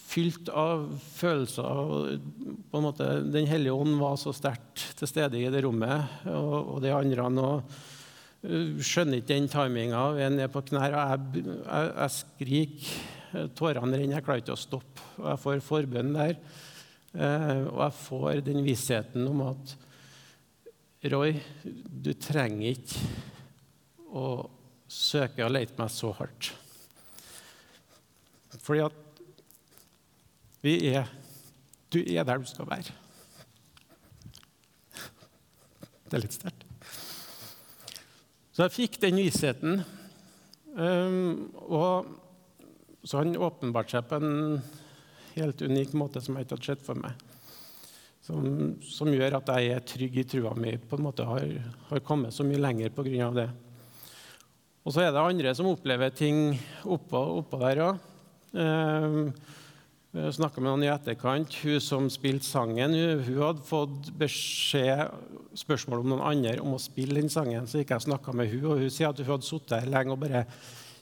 [0.00, 1.64] fylt av følelser.
[1.64, 6.24] Og på en måte, Den hellige ånd var så sterkt til stede i det rommet.
[6.32, 7.48] Og, og de andre nå
[8.42, 10.06] skjønner ikke den timinga.
[10.16, 12.94] Vi er nede på knær, og jeg, jeg, jeg skriker.
[13.56, 14.18] Tårene renner.
[14.18, 15.04] Jeg klarer ikke å stoppe.
[15.22, 16.34] Og jeg får forbønn der.
[17.12, 19.76] Eh, og jeg får den vissheten om at
[21.12, 23.00] Roy, du trenger ikke
[24.14, 24.26] å
[24.92, 26.52] søke og lete meg så hardt.
[28.60, 29.22] Fordi at
[30.62, 31.08] vi er
[31.92, 32.92] Du er der du skal være.
[36.08, 36.64] Det er litt sterkt.
[38.52, 39.82] Så jeg fikk den visheten.
[40.72, 42.08] Um, og
[43.04, 44.62] så han åpenbarte seg på en
[45.34, 47.16] helt unik måte som jeg ikke hadde sett for meg.
[48.22, 48.44] Som,
[48.86, 51.48] som, gjør at jeg er trygg i trua mi, på en måte har,
[51.88, 53.30] har kommet så mye lenger pga.
[53.34, 53.48] det.
[54.84, 58.08] Og så er det andre som opplever ting oppå, oppå der òg.
[58.52, 61.54] Jeg snakka med noen i etterkant.
[61.64, 65.08] Hun som spilte sangen, hun, hadde fått beskjed,
[65.56, 67.64] spørsmål om noen andre om å spille den sangen.
[67.68, 69.92] Så gikk jeg og snakka med hun, og hun sier at hun hadde sittet her
[69.94, 70.44] lenge og bare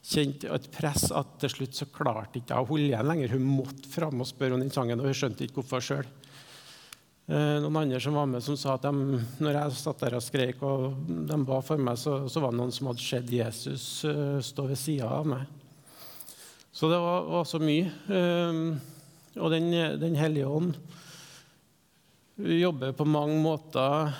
[0.00, 3.34] kjent et press at til slutt så klarte ikke å holde igjen lenger.
[3.34, 6.08] Hun måtte fram og spørre om den sangen, og hun skjønte ikke hvorfor sjøl.
[7.30, 10.24] Eh, noen andre som var med, som sa at de, når jeg satt der og
[10.24, 13.84] skreik og de ba for meg, så, så var det noen som hadde sett Jesus
[14.08, 15.59] uh, stå ved sida av meg.
[16.72, 17.90] Så det var, var så mye.
[18.08, 18.60] Eh,
[19.40, 20.74] og Den, den hellige ånd
[22.40, 24.12] jobber på mange måter.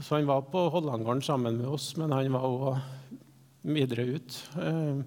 [0.00, 2.80] Så Han var på Hollandgården sammen med oss, men han var òg
[3.66, 4.98] videre ut eh,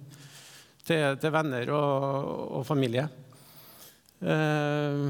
[0.84, 2.24] til, til, venner og,
[2.58, 3.06] og familie.
[4.20, 5.04] Eh,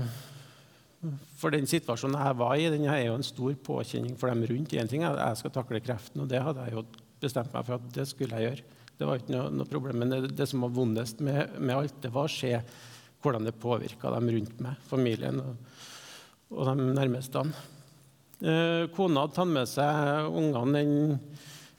[1.41, 4.75] for den situasjonen jeg var i, den er jo en stor påkjenning for dem rundt.
[4.77, 6.85] En ting er at jeg skal takle kreften, og det hadde jeg jo
[7.23, 8.80] bestemt meg for at det skulle jeg gjøre.
[9.01, 11.95] Det var ikke noe, noe problem, Men det, det, som var vondest med, med alt,
[12.05, 12.53] det var å se
[13.25, 15.79] hvordan det påvirka dem rundt meg, familien og,
[16.53, 17.47] og de nærmeste.
[18.45, 21.17] Eh, kona hadde tatt med seg ungene den,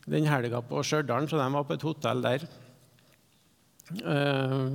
[0.09, 2.49] den helga på Stjørdal, så de var på et hotell der.
[4.01, 4.67] Eh,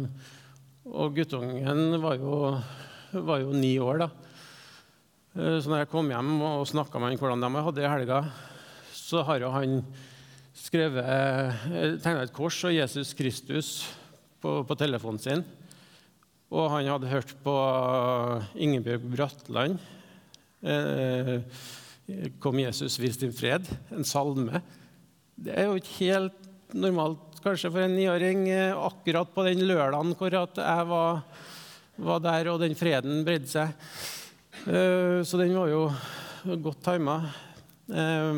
[0.86, 2.40] og guttungen var jo,
[3.26, 4.12] var jo ni år, da.
[5.34, 7.96] Eh, så når jeg kom hjem og snakka med han hvordan de hadde det i
[7.98, 8.26] helga,
[8.94, 9.80] så har jo han
[10.56, 13.70] skrevet tegna et kors av Jesus Kristus
[14.40, 15.44] på, på telefonen sin.
[16.54, 17.54] Og han hadde hørt på
[18.54, 19.78] Ingebjørg Bratland.
[20.62, 21.40] Eh,
[22.38, 24.62] 'Kom Jesus, vis din fred', en salme.
[25.34, 26.38] Det er jo ikke helt
[26.72, 31.20] normalt kanskje for en niåring eh, akkurat på den lørdagen hvor jeg var,
[31.96, 33.74] var, der og den freden bredde seg.
[34.66, 35.82] Eh, så den var jo
[36.62, 37.18] godt tima.
[37.90, 38.32] Eh,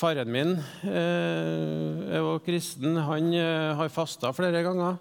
[0.00, 2.98] faren min er var kristen.
[2.98, 3.32] Han
[3.78, 4.98] har fasta flere ganger.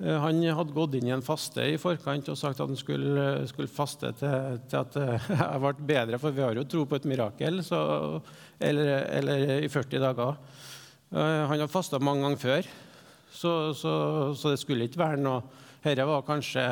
[0.00, 3.26] Eh, han hadde gått inn i en faste i forkant og sagt at han skulle,
[3.50, 6.96] skulle faste til, til, at eh, jeg ble bedre, for vi har jo tro på
[6.96, 7.80] et mirakel, så,
[8.56, 10.38] eller, eller, i 40 dager.
[11.12, 12.70] Eh, han hadde fasta mange ganger før,
[13.30, 13.92] så, så,
[14.34, 15.42] så, det skulle ikke være noe
[15.80, 16.62] Dette var kanskje,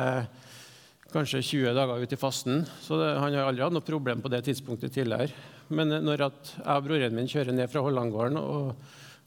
[1.09, 4.29] kanskje 20 dager ut i fasten, så det, han har aldri hatt noe problem på
[4.29, 5.33] det tidspunktet tidligere.
[5.69, 6.31] Men når jeg
[6.65, 8.71] og broren min kjører ned fra Hollandgården og,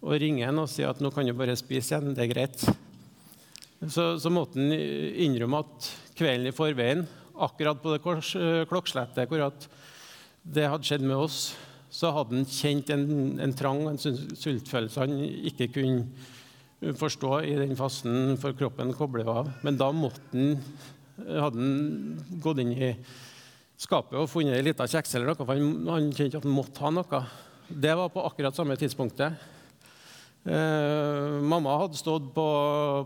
[0.03, 2.65] og ringer han og sier at nå kan du bare spise igjen, det er greit
[3.91, 7.07] så, så måtte han innrømme at kvelden i forveien,
[7.43, 8.03] akkurat på det
[8.39, 9.43] eh, klokkeslettet hvor
[10.43, 11.41] det hadde skjedd med oss,
[11.93, 15.19] så hadde han kjent en, en trang en sultfølelse han
[15.51, 19.51] ikke kunne forstå i den fasten, for kroppen kobler av.
[19.63, 20.57] Men da måtte han,
[21.29, 22.89] hadde han gått inn i
[23.83, 26.85] skapet og funnet ei lita kjeks eller noe, for han, han kjente at han måtte
[26.85, 27.23] ha noe.
[27.73, 29.49] Det var på akkurat samme tidspunktet.
[30.43, 32.47] Eh, mamma hadde stått på,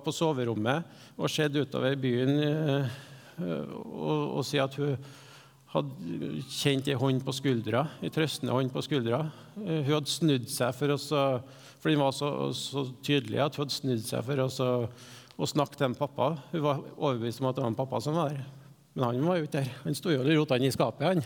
[0.01, 0.87] på, soverommet
[1.21, 2.95] og sett utover byen eh,
[3.45, 4.95] og, og si at hun
[5.75, 9.27] hadde kjent ei hånd på skuldra, ei trøstende hånd på skuldra.
[9.67, 13.67] Eh, hun hadde snudd seg for oss, for den var så, så, tydelig at hun
[13.67, 14.47] hadde snudd seg for
[15.37, 16.33] å snakke til en pappa.
[16.55, 18.56] Hun var overbevist om at det var en pappa som var der.
[18.97, 19.73] Men han var jo ikke der.
[19.85, 21.21] Han sto jo og rota i skapet, han.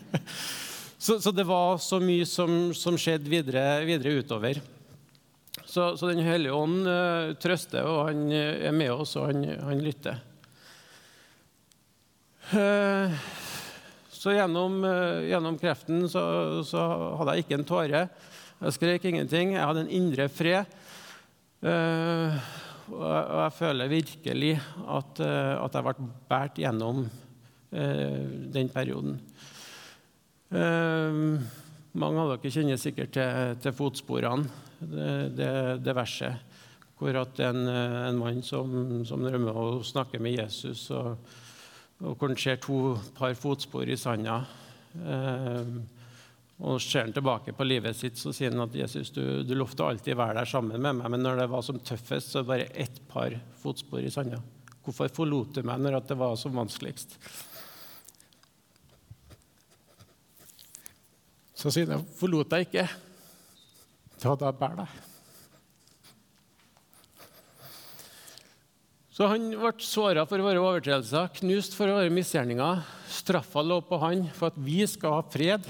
[1.04, 4.62] så, så, det var så mye som, som skjedde videre, videre utover.
[5.68, 9.44] Så, så Den hellige ånd uh, trøster, og han uh, er med oss, og han,
[9.60, 10.16] han lytter.
[12.56, 13.20] Uh,
[14.16, 14.80] så gjennom,
[15.26, 16.22] gjennom kreften så,
[16.64, 16.82] så,
[17.18, 18.02] hadde jeg ikke en tåre.
[18.62, 19.56] Jeg skrek ingenting.
[19.56, 20.78] Jeg hadde en indre fred.
[22.90, 27.04] Og jeg føler virkelig at, at jeg ble båret gjennom
[27.72, 29.14] den perioden.
[30.52, 34.50] mange av dere kjenner sikkert til, til fotsporene
[34.82, 35.52] det, det,
[35.84, 36.58] det verset.
[36.98, 41.16] Hvor at en, en mann som, som rømmer og snakker med Jesus, og,
[42.02, 44.42] og hvor han ser to par fotspor i sanda.
[44.92, 45.72] Eh,
[46.62, 49.82] og ser han tilbake på livet sitt, så sier han at Jesus, du, du lovte
[49.82, 53.00] alltid være der sammen med meg, men når det var som tøffest, så bare ett
[53.10, 54.38] par fotspor i sanda.
[54.86, 57.18] Hvorfor forlot du meg når det var som vanskeligst?
[61.58, 62.88] Så sier han, 'Forlot deg ikke,
[64.18, 65.00] så da jeg båret deg'.
[69.12, 72.80] Så han ble såra for våre overtredelser, knust for våre misgjerninger.
[73.12, 75.68] Straffa lå på han for at vi skal ha fred.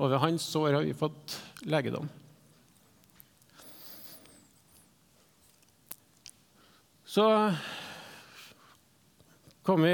[0.00, 1.36] Og ved hans sår har vi fått
[1.68, 2.08] legedom.
[7.04, 7.26] Så
[9.66, 9.92] kom vi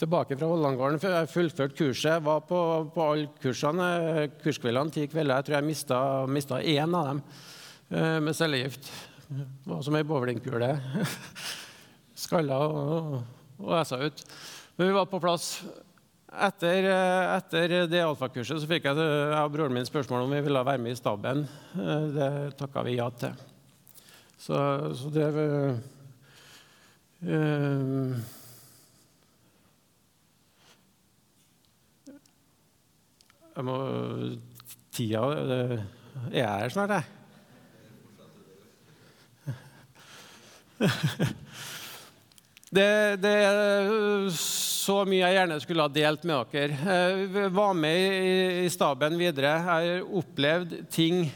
[0.00, 2.08] tilbake fra Hollandgården før jeg fullførte kurset.
[2.16, 2.58] Jeg var på,
[2.94, 3.88] på alle kursene,
[4.42, 5.38] kurskveldene ti kvelder.
[5.38, 7.22] Jeg tror jeg mista, mista én av dem
[7.92, 8.90] eh, med cellegift.
[9.28, 10.72] Det var som ei bowlingkule.
[12.24, 13.20] Skalla og,
[13.62, 14.26] og essa ut.
[14.74, 15.52] Men vi var på plass.
[16.32, 16.86] Etter,
[17.36, 20.80] etter det alfakurset så fikk jeg, jeg og broren min spørsmål om vi ville være
[20.80, 21.42] med i staben.
[21.76, 23.34] Eh, det takka vi ja til.
[24.40, 24.56] Så,
[24.96, 25.76] så det uh,
[33.52, 33.76] Jeg må
[34.90, 35.84] Tida Er
[36.32, 37.04] jeg her snart, jeg?
[42.72, 44.30] Det, det, er
[44.82, 46.76] så mye jeg gjerne skulle ha delt med dere.
[46.82, 48.16] Jeg var med
[48.64, 49.52] i, staben videre.
[49.54, 51.26] Jeg har opplevd ting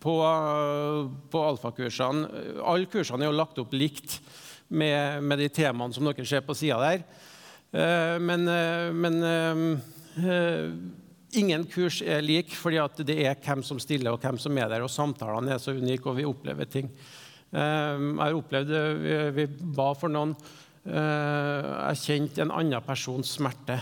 [0.00, 0.14] på,
[1.32, 2.44] på alfakursene.
[2.64, 4.16] Alle kursene er jo lagt opp likt
[4.72, 7.04] med, med de temaene som dere ser på sida der.
[7.70, 10.64] Eh, men, eh, men eh,
[11.38, 14.86] ingen kurs er lik, fordi det er hvem som stiller, og hvem som er der.
[14.86, 16.90] Og samtalene er så unike, og vi opplever ting.
[17.50, 18.68] Jeg har opplevd
[19.34, 20.36] vi ba for noen.
[20.84, 23.76] Jeg kjente en annen persons smerte.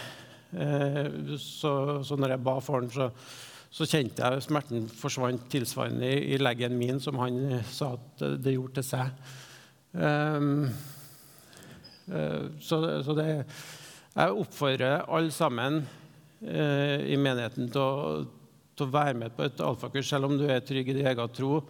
[1.39, 3.11] Så, så når jeg ba for ham, så,
[3.71, 8.57] så, kjente jeg smerten forsvant tilsvarende i, i leggen min, som han sa at det
[8.57, 9.13] gjorde til seg.
[12.65, 13.29] Så, så det,
[14.15, 15.83] jeg oppfordrer alle sammen
[16.41, 18.23] i menigheten til å,
[18.75, 20.09] til å, være med på et alfakurs.
[20.09, 21.61] Selv om du er trygg i din egen tro,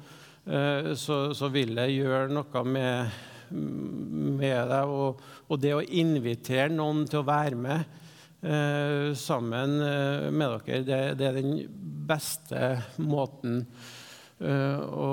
[0.47, 3.19] så, så, vil det gjøre noe med,
[3.53, 4.93] med deg.
[4.93, 7.85] Og, og, det å invitere noen til å være med
[8.43, 11.55] eh, sammen med dere, det, det, er den
[12.09, 13.65] beste måten
[14.39, 15.09] å,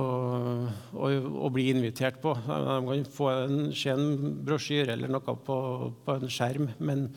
[0.93, 2.36] å, å, bli invitert på.
[2.45, 5.58] De kan få en, se en brosjyre eller noe på,
[6.06, 7.08] på en skjerm, men,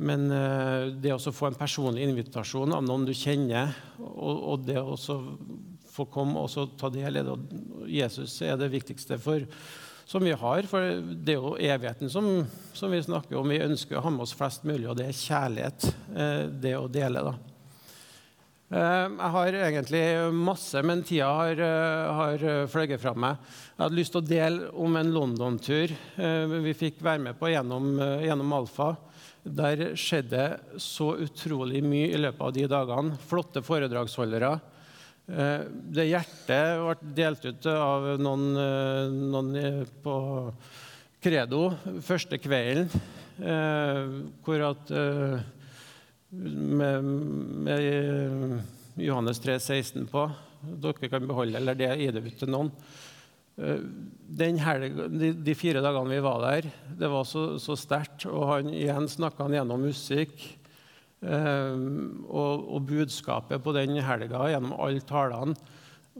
[0.00, 4.96] men eh, det å få en personlig invitasjon av noen du kjenner, og det å
[5.94, 7.34] få komme og ta del i det
[7.92, 9.44] Jesus er det viktigste for,
[10.06, 10.68] som vi har.
[10.68, 12.28] For det er jo evigheten som,
[12.72, 13.50] som vi snakker om.
[13.50, 16.90] Vi ønsker å ha med oss flest mulig, og det er kjærlighet, eh, det å
[16.92, 17.24] dele.
[17.30, 17.34] da.
[18.74, 23.40] Eh, jeg har egentlig masse, men tida har, eh, har fløyet fra meg.
[23.74, 25.96] Jeg hadde lyst til å dele om en London-tur
[26.64, 28.94] vi fikk være med på gjennom, gjennom Alfa.
[29.44, 30.44] Der skjedde
[30.80, 33.18] så utrolig mye i løpet av de dagene.
[33.28, 34.54] Flotte foredragsholdere.
[35.24, 38.42] Det hjertet ble delt ut av noen,
[39.32, 40.16] noen på
[41.24, 41.62] Credo
[42.04, 42.90] første kvelden,
[44.44, 44.92] hvor at
[46.34, 47.04] med,
[47.64, 48.60] med
[49.00, 50.26] Johannes 3, 16 på.
[50.84, 52.70] Dere kan beholde eller det gi det ut til noen.
[53.54, 53.82] Eh,
[54.64, 58.26] helge, de, de, fire dagene vi var der, det var så, så sterkt.
[58.30, 60.34] Og han, igjen snakka han gjennom musikk.
[61.24, 65.54] Um, og, og, budskapet på den helga gjennom alle talene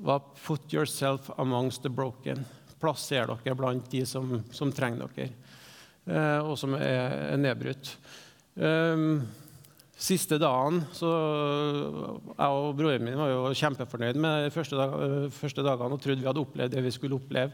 [0.00, 2.44] var 'Put yourself amongst the broken'.
[2.80, 5.30] Plasser dere blant de som, som trenger dere,
[6.08, 7.96] uh, og som er, er nedbrutt.
[8.56, 9.22] Um,
[9.94, 11.08] Siste dagen så
[12.34, 16.20] Jeg og broren min var jo kjempefornøyd med de første, dag, første dagene og trodde
[16.20, 17.52] vi hadde opplevd det vi skulle oppleve.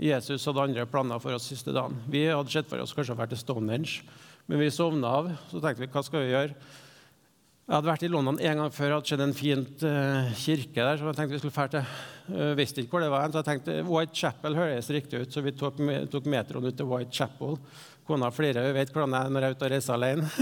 [0.00, 1.98] Jesus hadde andre planer for oss siste dagen.
[2.08, 4.06] Vi hadde sett for oss kanskje å være til Stonehenge,
[4.50, 5.28] men vi sovna av.
[5.50, 6.56] Så tenkte vi hva skal vi gjøre?
[7.62, 10.98] Jeg hadde vært i London en gang før, hadde sett en fint uh, kirke der.
[10.98, 11.92] så jeg tenkte vi skulle fære til.
[12.26, 13.30] Uh, visste ikke hvor det var.
[13.30, 15.78] Så jeg tenkte White Chapel høres riktig ut, så vi tok,
[16.12, 17.56] tok metroen ut til White Chapel.
[18.08, 20.32] Kona flirer, hun vet hvordan jeg er når jeg er ute og reiser alene.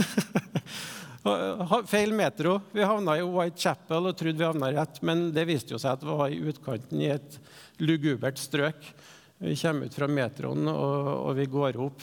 [1.92, 2.54] Feil metro.
[2.72, 6.06] Vi havna i Whitechapel og trodde vi havna rett, men det viste jo seg at
[6.06, 7.36] vi var i utkanten i et
[7.84, 8.80] lugubert strøk.
[9.40, 12.00] Vi kommer ut fra metroen, og, og vi går opp.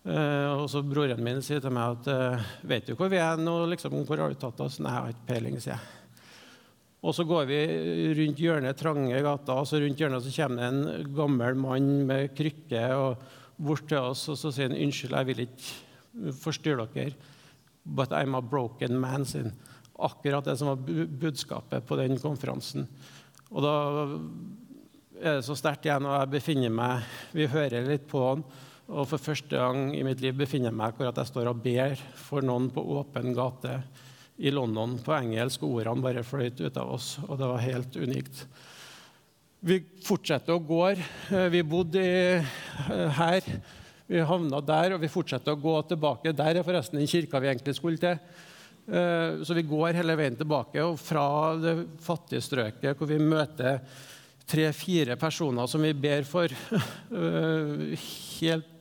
[0.00, 3.36] Eh, og så Broren min sier til meg at uh, 'Vet du hvor vi er
[3.36, 3.66] nå?
[3.68, 5.98] Liksom, hvor har du tatt oss?' 'Nei, jeg har ikke peiling', sier jeg.
[7.04, 7.60] Og så går vi
[8.16, 12.34] rundt hjørnet, trange gata, og så rundt hjørnet så kommer det en gammel mann med
[12.36, 13.22] krykke og
[13.56, 17.14] bort til oss, og så sier han 'Unnskyld, jeg vil ikke forstyrre dere'.
[17.84, 19.52] But I'm a broken man sin.
[19.98, 22.88] Akkurat det som var budskapet på den konferansen.
[23.50, 23.74] Og da
[25.20, 28.44] er det så sterkt igjen, og jeg befinner meg Vi hører litt på han.
[28.90, 32.00] Og for første gang i mitt liv befinner jeg meg hvor jeg står og ber
[32.18, 33.76] for noen på åpen gate
[34.40, 37.12] i London på engelsk, og ordene bare fløyt ut av oss.
[37.28, 38.44] Og det var helt unikt.
[39.60, 39.76] Vi
[40.06, 40.80] fortsetter å gå.
[41.52, 42.02] Vi bodde
[43.20, 43.50] her.
[44.10, 46.32] Vi havna der, og vi fortsetter å gå tilbake.
[46.34, 48.18] Der er forresten den kirka vi egentlig skulle til.
[49.44, 51.26] Så vi går hele veien tilbake, og fra
[51.60, 53.84] det fattige strøket hvor vi møter
[54.50, 56.50] tre-fire personer som vi ber for.
[58.40, 58.79] Helt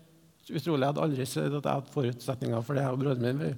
[0.52, 0.84] utrolig.
[0.84, 2.86] Jeg hadde aldri sett at jeg hadde forutsetninger for det.
[2.90, 3.56] og broren min.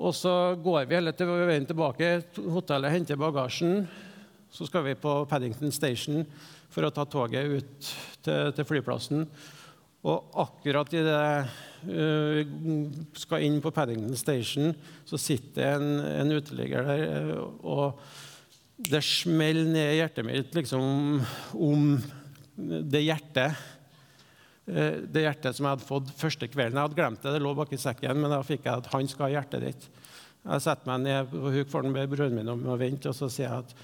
[0.00, 1.12] Og så går vi hele
[1.46, 2.22] veien tilbake.
[2.36, 3.84] Hotellet henter bagasjen.
[4.50, 6.24] Så skal vi på Paddington Station
[6.70, 7.90] for å ta toget ut
[8.24, 9.26] til, til flyplassen.
[10.00, 11.24] Og akkurat idet
[11.84, 14.72] vi uh, skal inn på Paddington Station,
[15.08, 17.30] så sitter en, en uteligger der,
[17.64, 18.00] og
[18.80, 21.20] det smeller ned i hjertet mitt liksom
[21.56, 21.90] om
[22.56, 23.56] det hjertet
[24.70, 26.78] det hjertet som jeg hadde fått første kvelden.
[26.78, 29.26] Jeg hadde glemt det, det lå baki sekken, men da fikk jeg at han skal
[29.26, 29.88] ha hjertet ditt.
[30.40, 33.16] Jeg setter meg ned på huk for den med broren min om å vente, og
[33.16, 33.74] så sier jeg at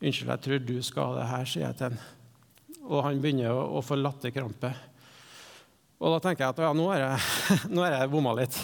[0.00, 2.04] unnskyld, jeg tror du skal ha det her, sier jeg til han.
[2.86, 4.70] Og han begynner å, å få latterkrampe.
[5.96, 7.18] Og da tenker jeg at ja, nå har jeg,
[7.74, 8.58] nå jeg bomma litt.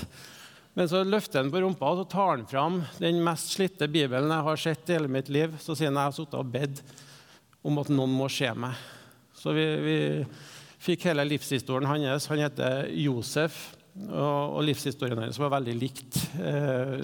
[0.76, 4.32] Men så løfter han på rumpa og så tar han fram den mest slitte bibelen
[4.32, 5.52] jeg har sett i hele mitt liv.
[5.60, 6.80] Så sier han jeg har sittet og bedt
[7.62, 8.78] om at noen må se meg.
[9.36, 9.96] Så vi, vi
[10.82, 12.28] fikk hele livshistorien hans.
[12.30, 13.62] Han heter Josef.
[13.92, 16.94] Og, livshistorien hans var veldig likt eh,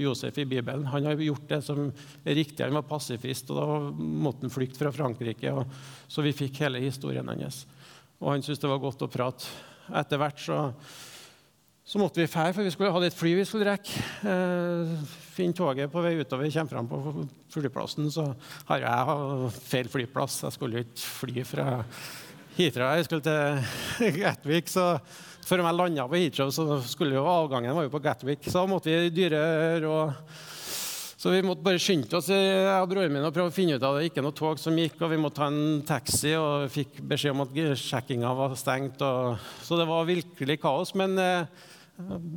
[0.00, 0.86] Josef i Bibelen.
[0.88, 2.64] Han har gjort det som er riktig.
[2.64, 5.52] Han var pasifist, og da måtte han flykte fra Frankrike.
[5.52, 5.68] Og,
[6.08, 7.66] så vi fikk hele historien hans.
[8.20, 9.52] Og han syntes det var godt å prate.
[10.00, 10.56] Etter hvert så,
[11.84, 14.08] så måtte vi fære, for vi skulle ha et fly vi skulle rekke.
[14.32, 14.96] Eh,
[15.36, 16.48] finne toget på vei utover.
[16.56, 18.30] Kommer fram på flyplassen, så
[18.72, 20.40] har jeg feil flyplass.
[20.46, 21.70] Jeg skulle ikke fly fra
[22.56, 22.94] Hitra.
[22.98, 24.68] Jeg skulle til Gatwick.
[24.70, 24.94] så
[25.46, 28.46] før jeg landa på Heathrow, så skulle jo avgangen var jo på Gatwick.
[28.50, 29.42] Så måtte vi dyre
[29.88, 30.12] og
[31.20, 33.82] Så vi måtte bare skynde oss jeg og broren min og prøve å finne ut
[33.84, 34.06] av det.
[34.08, 36.32] Ikke noe tog som gikk, og vi måtte ta en taxi.
[36.32, 39.04] Og fikk beskjed om at sjekkinga var stengt.
[39.04, 39.36] Og,
[39.66, 40.94] så det var virkelig kaos.
[40.96, 41.68] Men eh,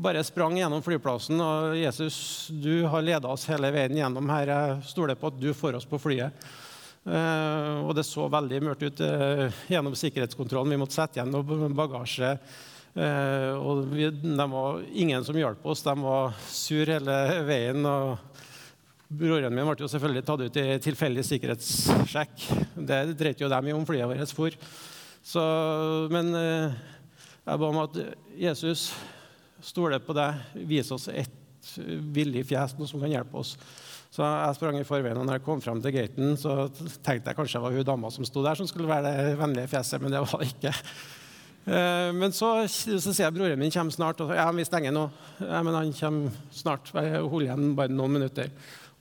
[0.03, 1.39] bare sprang gjennom flyplassen.
[1.39, 2.17] Og Jesus,
[2.51, 4.51] du har leda oss hele veien gjennom her.
[4.51, 6.43] Jeg stoler på at du får oss på flyet.
[7.03, 10.71] Eh, og det så veldig mørkt ut eh, gjennom sikkerhetskontrollen.
[10.71, 12.37] Vi måtte sette igjen noe bagasje.
[12.93, 15.81] Uh, og vi, de var ingen som hjalp oss.
[15.81, 17.15] De var sur hele
[17.47, 17.81] veien.
[17.89, 18.19] og
[19.09, 22.45] Broren min ble jo selvfølgelig tatt ut i tilfeldig sikkerhetssjekk.
[22.77, 24.53] Det dreit jo dem i om flyet vårt for.
[25.25, 25.41] Så,
[26.13, 27.97] men jeg ba om at
[28.37, 28.91] Jesus
[29.63, 31.33] stoler på deg, vis oss et
[32.13, 33.55] villig fjes, noe som kan hjelpe oss.
[34.13, 36.67] Så jeg sprang i forveien, og når jeg kom fram til gaten, så
[37.01, 39.71] tenkte jeg kanskje det var hun dama som sto der, som skulle være det vennlige
[39.71, 40.73] fjeset, men det var det ikke.
[41.63, 44.21] Eh, men så, så sier jeg broren min kommer snart.
[44.21, 45.07] Og så, ja, vi stenger nå.
[45.39, 46.93] Ja, men han kommer snart.
[46.93, 48.53] Hold igjen bare noen minutter.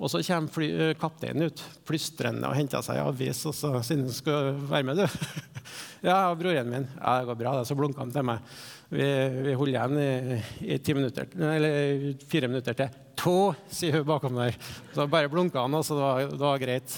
[0.02, 3.44] Og så kommer fly, eh, kapteinen ut plystrende og henter seg avis.
[3.50, 5.06] og så sier han skal være med, du.
[6.08, 6.88] ja, og broren min.
[6.96, 7.58] Ja, det går bra.
[7.58, 8.54] det, Så blunker han til meg.
[8.92, 9.06] Vi,
[9.48, 13.02] vi holder igjen i, i minutter, eller fire minutter til.
[13.22, 14.56] To, sier hun bakom der.
[14.94, 16.94] Så bare blunka han, og så det var, det var greit.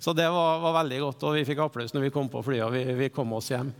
[0.00, 2.64] Så det var, var, veldig godt, og vi fikk applaus når vi kom på flyet
[2.64, 3.72] og vi, vi kom oss hjem.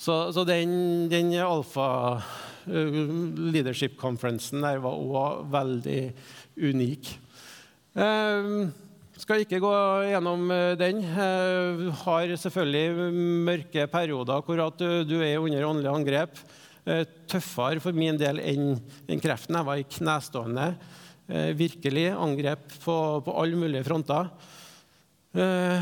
[0.00, 3.02] Så, så den, den alfa uh,
[3.52, 6.00] leadership conferencen der var òg veldig
[6.70, 7.12] unik.
[8.00, 8.72] Uh,
[9.20, 9.74] skal ikke gå
[10.08, 11.04] gjennom uh, den.
[11.04, 13.12] Uh, har selvfølgelig
[13.50, 16.42] mørke perioder hvor at du, du er under åndelig angrep.
[16.88, 18.74] Uh, tøffere for min del enn
[19.06, 19.60] enn kreften.
[19.60, 20.72] Jeg var i knestående.
[21.32, 24.28] Uh, virkelig angrep på, på alle mulige fronter.
[25.32, 25.80] Uh,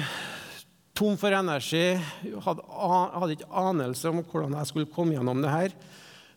[0.94, 1.98] tom for energi.
[2.46, 5.74] Hadde, hadde ikke anelse om hvordan jeg skulle komme gjennom det her.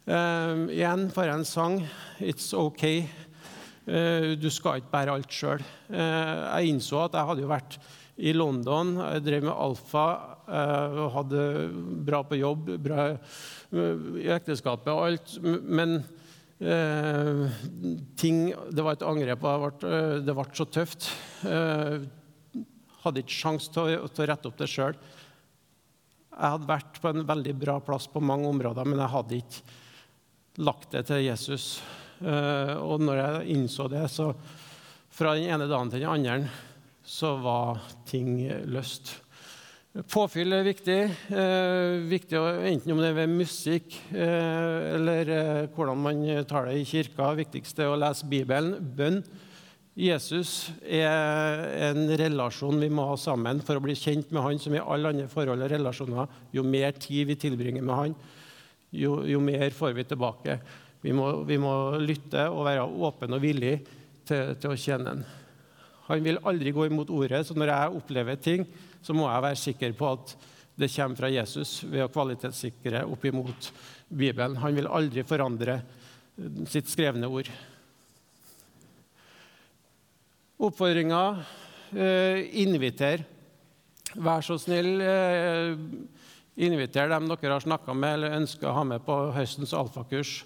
[0.09, 1.78] Uh, igjen bare en sang.
[2.18, 2.88] It's OK.
[3.84, 5.59] Du skal ikke bære alt sjøl.
[5.91, 7.76] Jeg innså at jeg hadde jo vært
[8.18, 8.95] i London.
[9.01, 10.05] Jeg drev med alfa.
[10.47, 11.43] eh, hadde
[12.05, 13.14] bra på jobb, bra
[14.20, 15.38] i ekteskapet og alt.
[15.41, 16.03] Men
[18.19, 18.37] ting,
[18.71, 19.81] det var et angrep, og
[20.23, 21.09] det ble så tøft.
[21.43, 24.95] Hadde ikke sjanse til, til, å rette opp det sjøl.
[26.33, 30.63] Jeg hadde vært på en veldig bra plass på mange områder, men jeg hadde ikke
[30.65, 31.67] lagt det til Jesus.
[32.23, 34.31] Eh, og når jeg innså det, så
[35.13, 36.49] fra den ene dagen til den andre,
[37.03, 38.37] så var ting
[38.69, 39.17] løst.
[39.93, 41.01] Påfyll er viktig.
[41.37, 46.79] Eh, viktig enten om det er ved musikk eh, eller eh, hvordan man tar det
[46.79, 47.27] i kirka.
[47.37, 48.73] Viktigst er å lese Bibelen.
[48.97, 49.19] Bønn.
[49.93, 54.73] Jesus er en relasjon vi må ha sammen for å bli kjent med han, som
[54.73, 56.31] i alle andre forhold og relasjoner.
[56.57, 58.15] Jo mer tid vi tilbringer med han,
[58.97, 60.55] jo, jo mer får vi tilbake.
[61.05, 63.83] Vi må, vi må, lytte og være åpne og villige
[64.25, 65.23] til, til å tjene Han.
[66.09, 68.65] Han vil aldri gå imot ordet, så når jeg opplever ting,
[69.03, 70.35] så må jeg være sikker på at
[70.79, 73.69] det kommer fra Jesus ved å kvalitetssikre opp imot
[74.09, 74.57] Bibelen.
[74.63, 75.77] Han vil aldri forandre
[76.69, 77.49] sitt skrevne ord.
[80.63, 81.21] Oppfordringa
[81.93, 83.25] eh, inviter.
[84.13, 85.75] Vær så snill, eh,
[86.63, 90.41] inviter dem dere har snakka med eller ønsker å ha med på høstens alfakurs.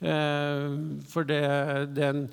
[0.00, 0.64] Eh,
[1.10, 1.42] for det,
[1.96, 2.26] det, er en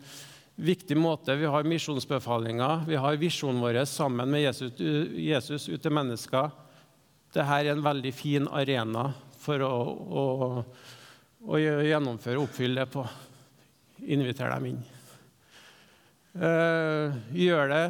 [0.56, 1.36] viktig måte.
[1.36, 4.74] Vi har misjonsbefalinger, vi har visjonen vår sammen med Jesus,
[5.20, 6.52] Jesus ut til mennesker.
[7.36, 9.10] Dette er en veldig fin arena
[9.44, 9.72] for å,
[10.22, 10.26] å,
[11.52, 13.04] å gjennomføre og oppfylle det på.
[14.16, 14.84] Inviter dem inn.
[16.36, 17.84] Eh, gjør det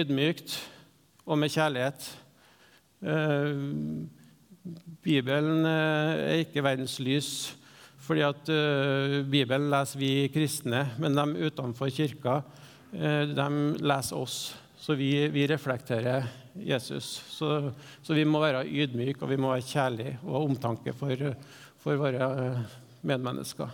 [0.00, 0.58] ydmykt
[1.24, 2.08] og med kjærlighet.
[3.00, 3.60] Eh,
[5.04, 7.30] Bibelen eh, er ikke verdens lys,
[8.06, 8.50] fordi at
[9.26, 12.38] Bibelen leser vi kristne, men de utenfor kirka
[12.92, 13.46] de
[13.82, 14.36] leser oss.
[14.78, 17.22] Så vi, vi reflekterer Jesus.
[17.28, 21.24] Så, så, vi må være ydmyke og vi må være kjærlige og ha omtanke for,
[21.82, 22.28] for våre
[23.06, 23.72] medmennesker.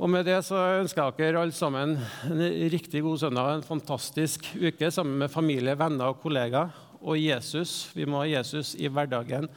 [0.00, 1.96] Og med det så ønsker jeg dere alle sammen
[2.28, 6.72] en riktig god søndag, en fantastisk uke sammen med familie, venner og kollegaer.
[7.00, 7.90] Og Jesus.
[7.96, 9.48] Vi må ha Jesus i hverdagen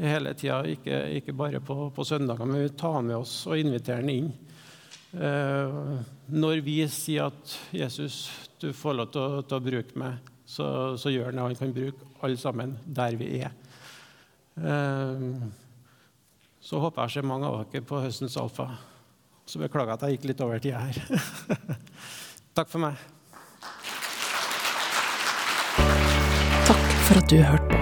[0.00, 4.00] hele tida, ikke, ikke, bare på, på søndager, men vi tar med oss og inviterer
[4.00, 4.30] ham inn.
[5.12, 5.80] Eh,
[6.32, 8.30] når vi sier at 'Jesus,
[8.60, 11.42] du får lov til å, til å bruke meg', så, så, gjør han det.
[11.42, 13.52] Han kan bruke alle sammen der vi er.
[14.56, 15.28] Eh,
[16.62, 18.70] så håper jeg å se mange av dere på høstens Alfa.
[19.44, 20.96] Så beklager at jeg gikk litt over tida her.
[22.56, 23.00] Takk for meg.
[26.68, 27.81] Takk for at du hørte på.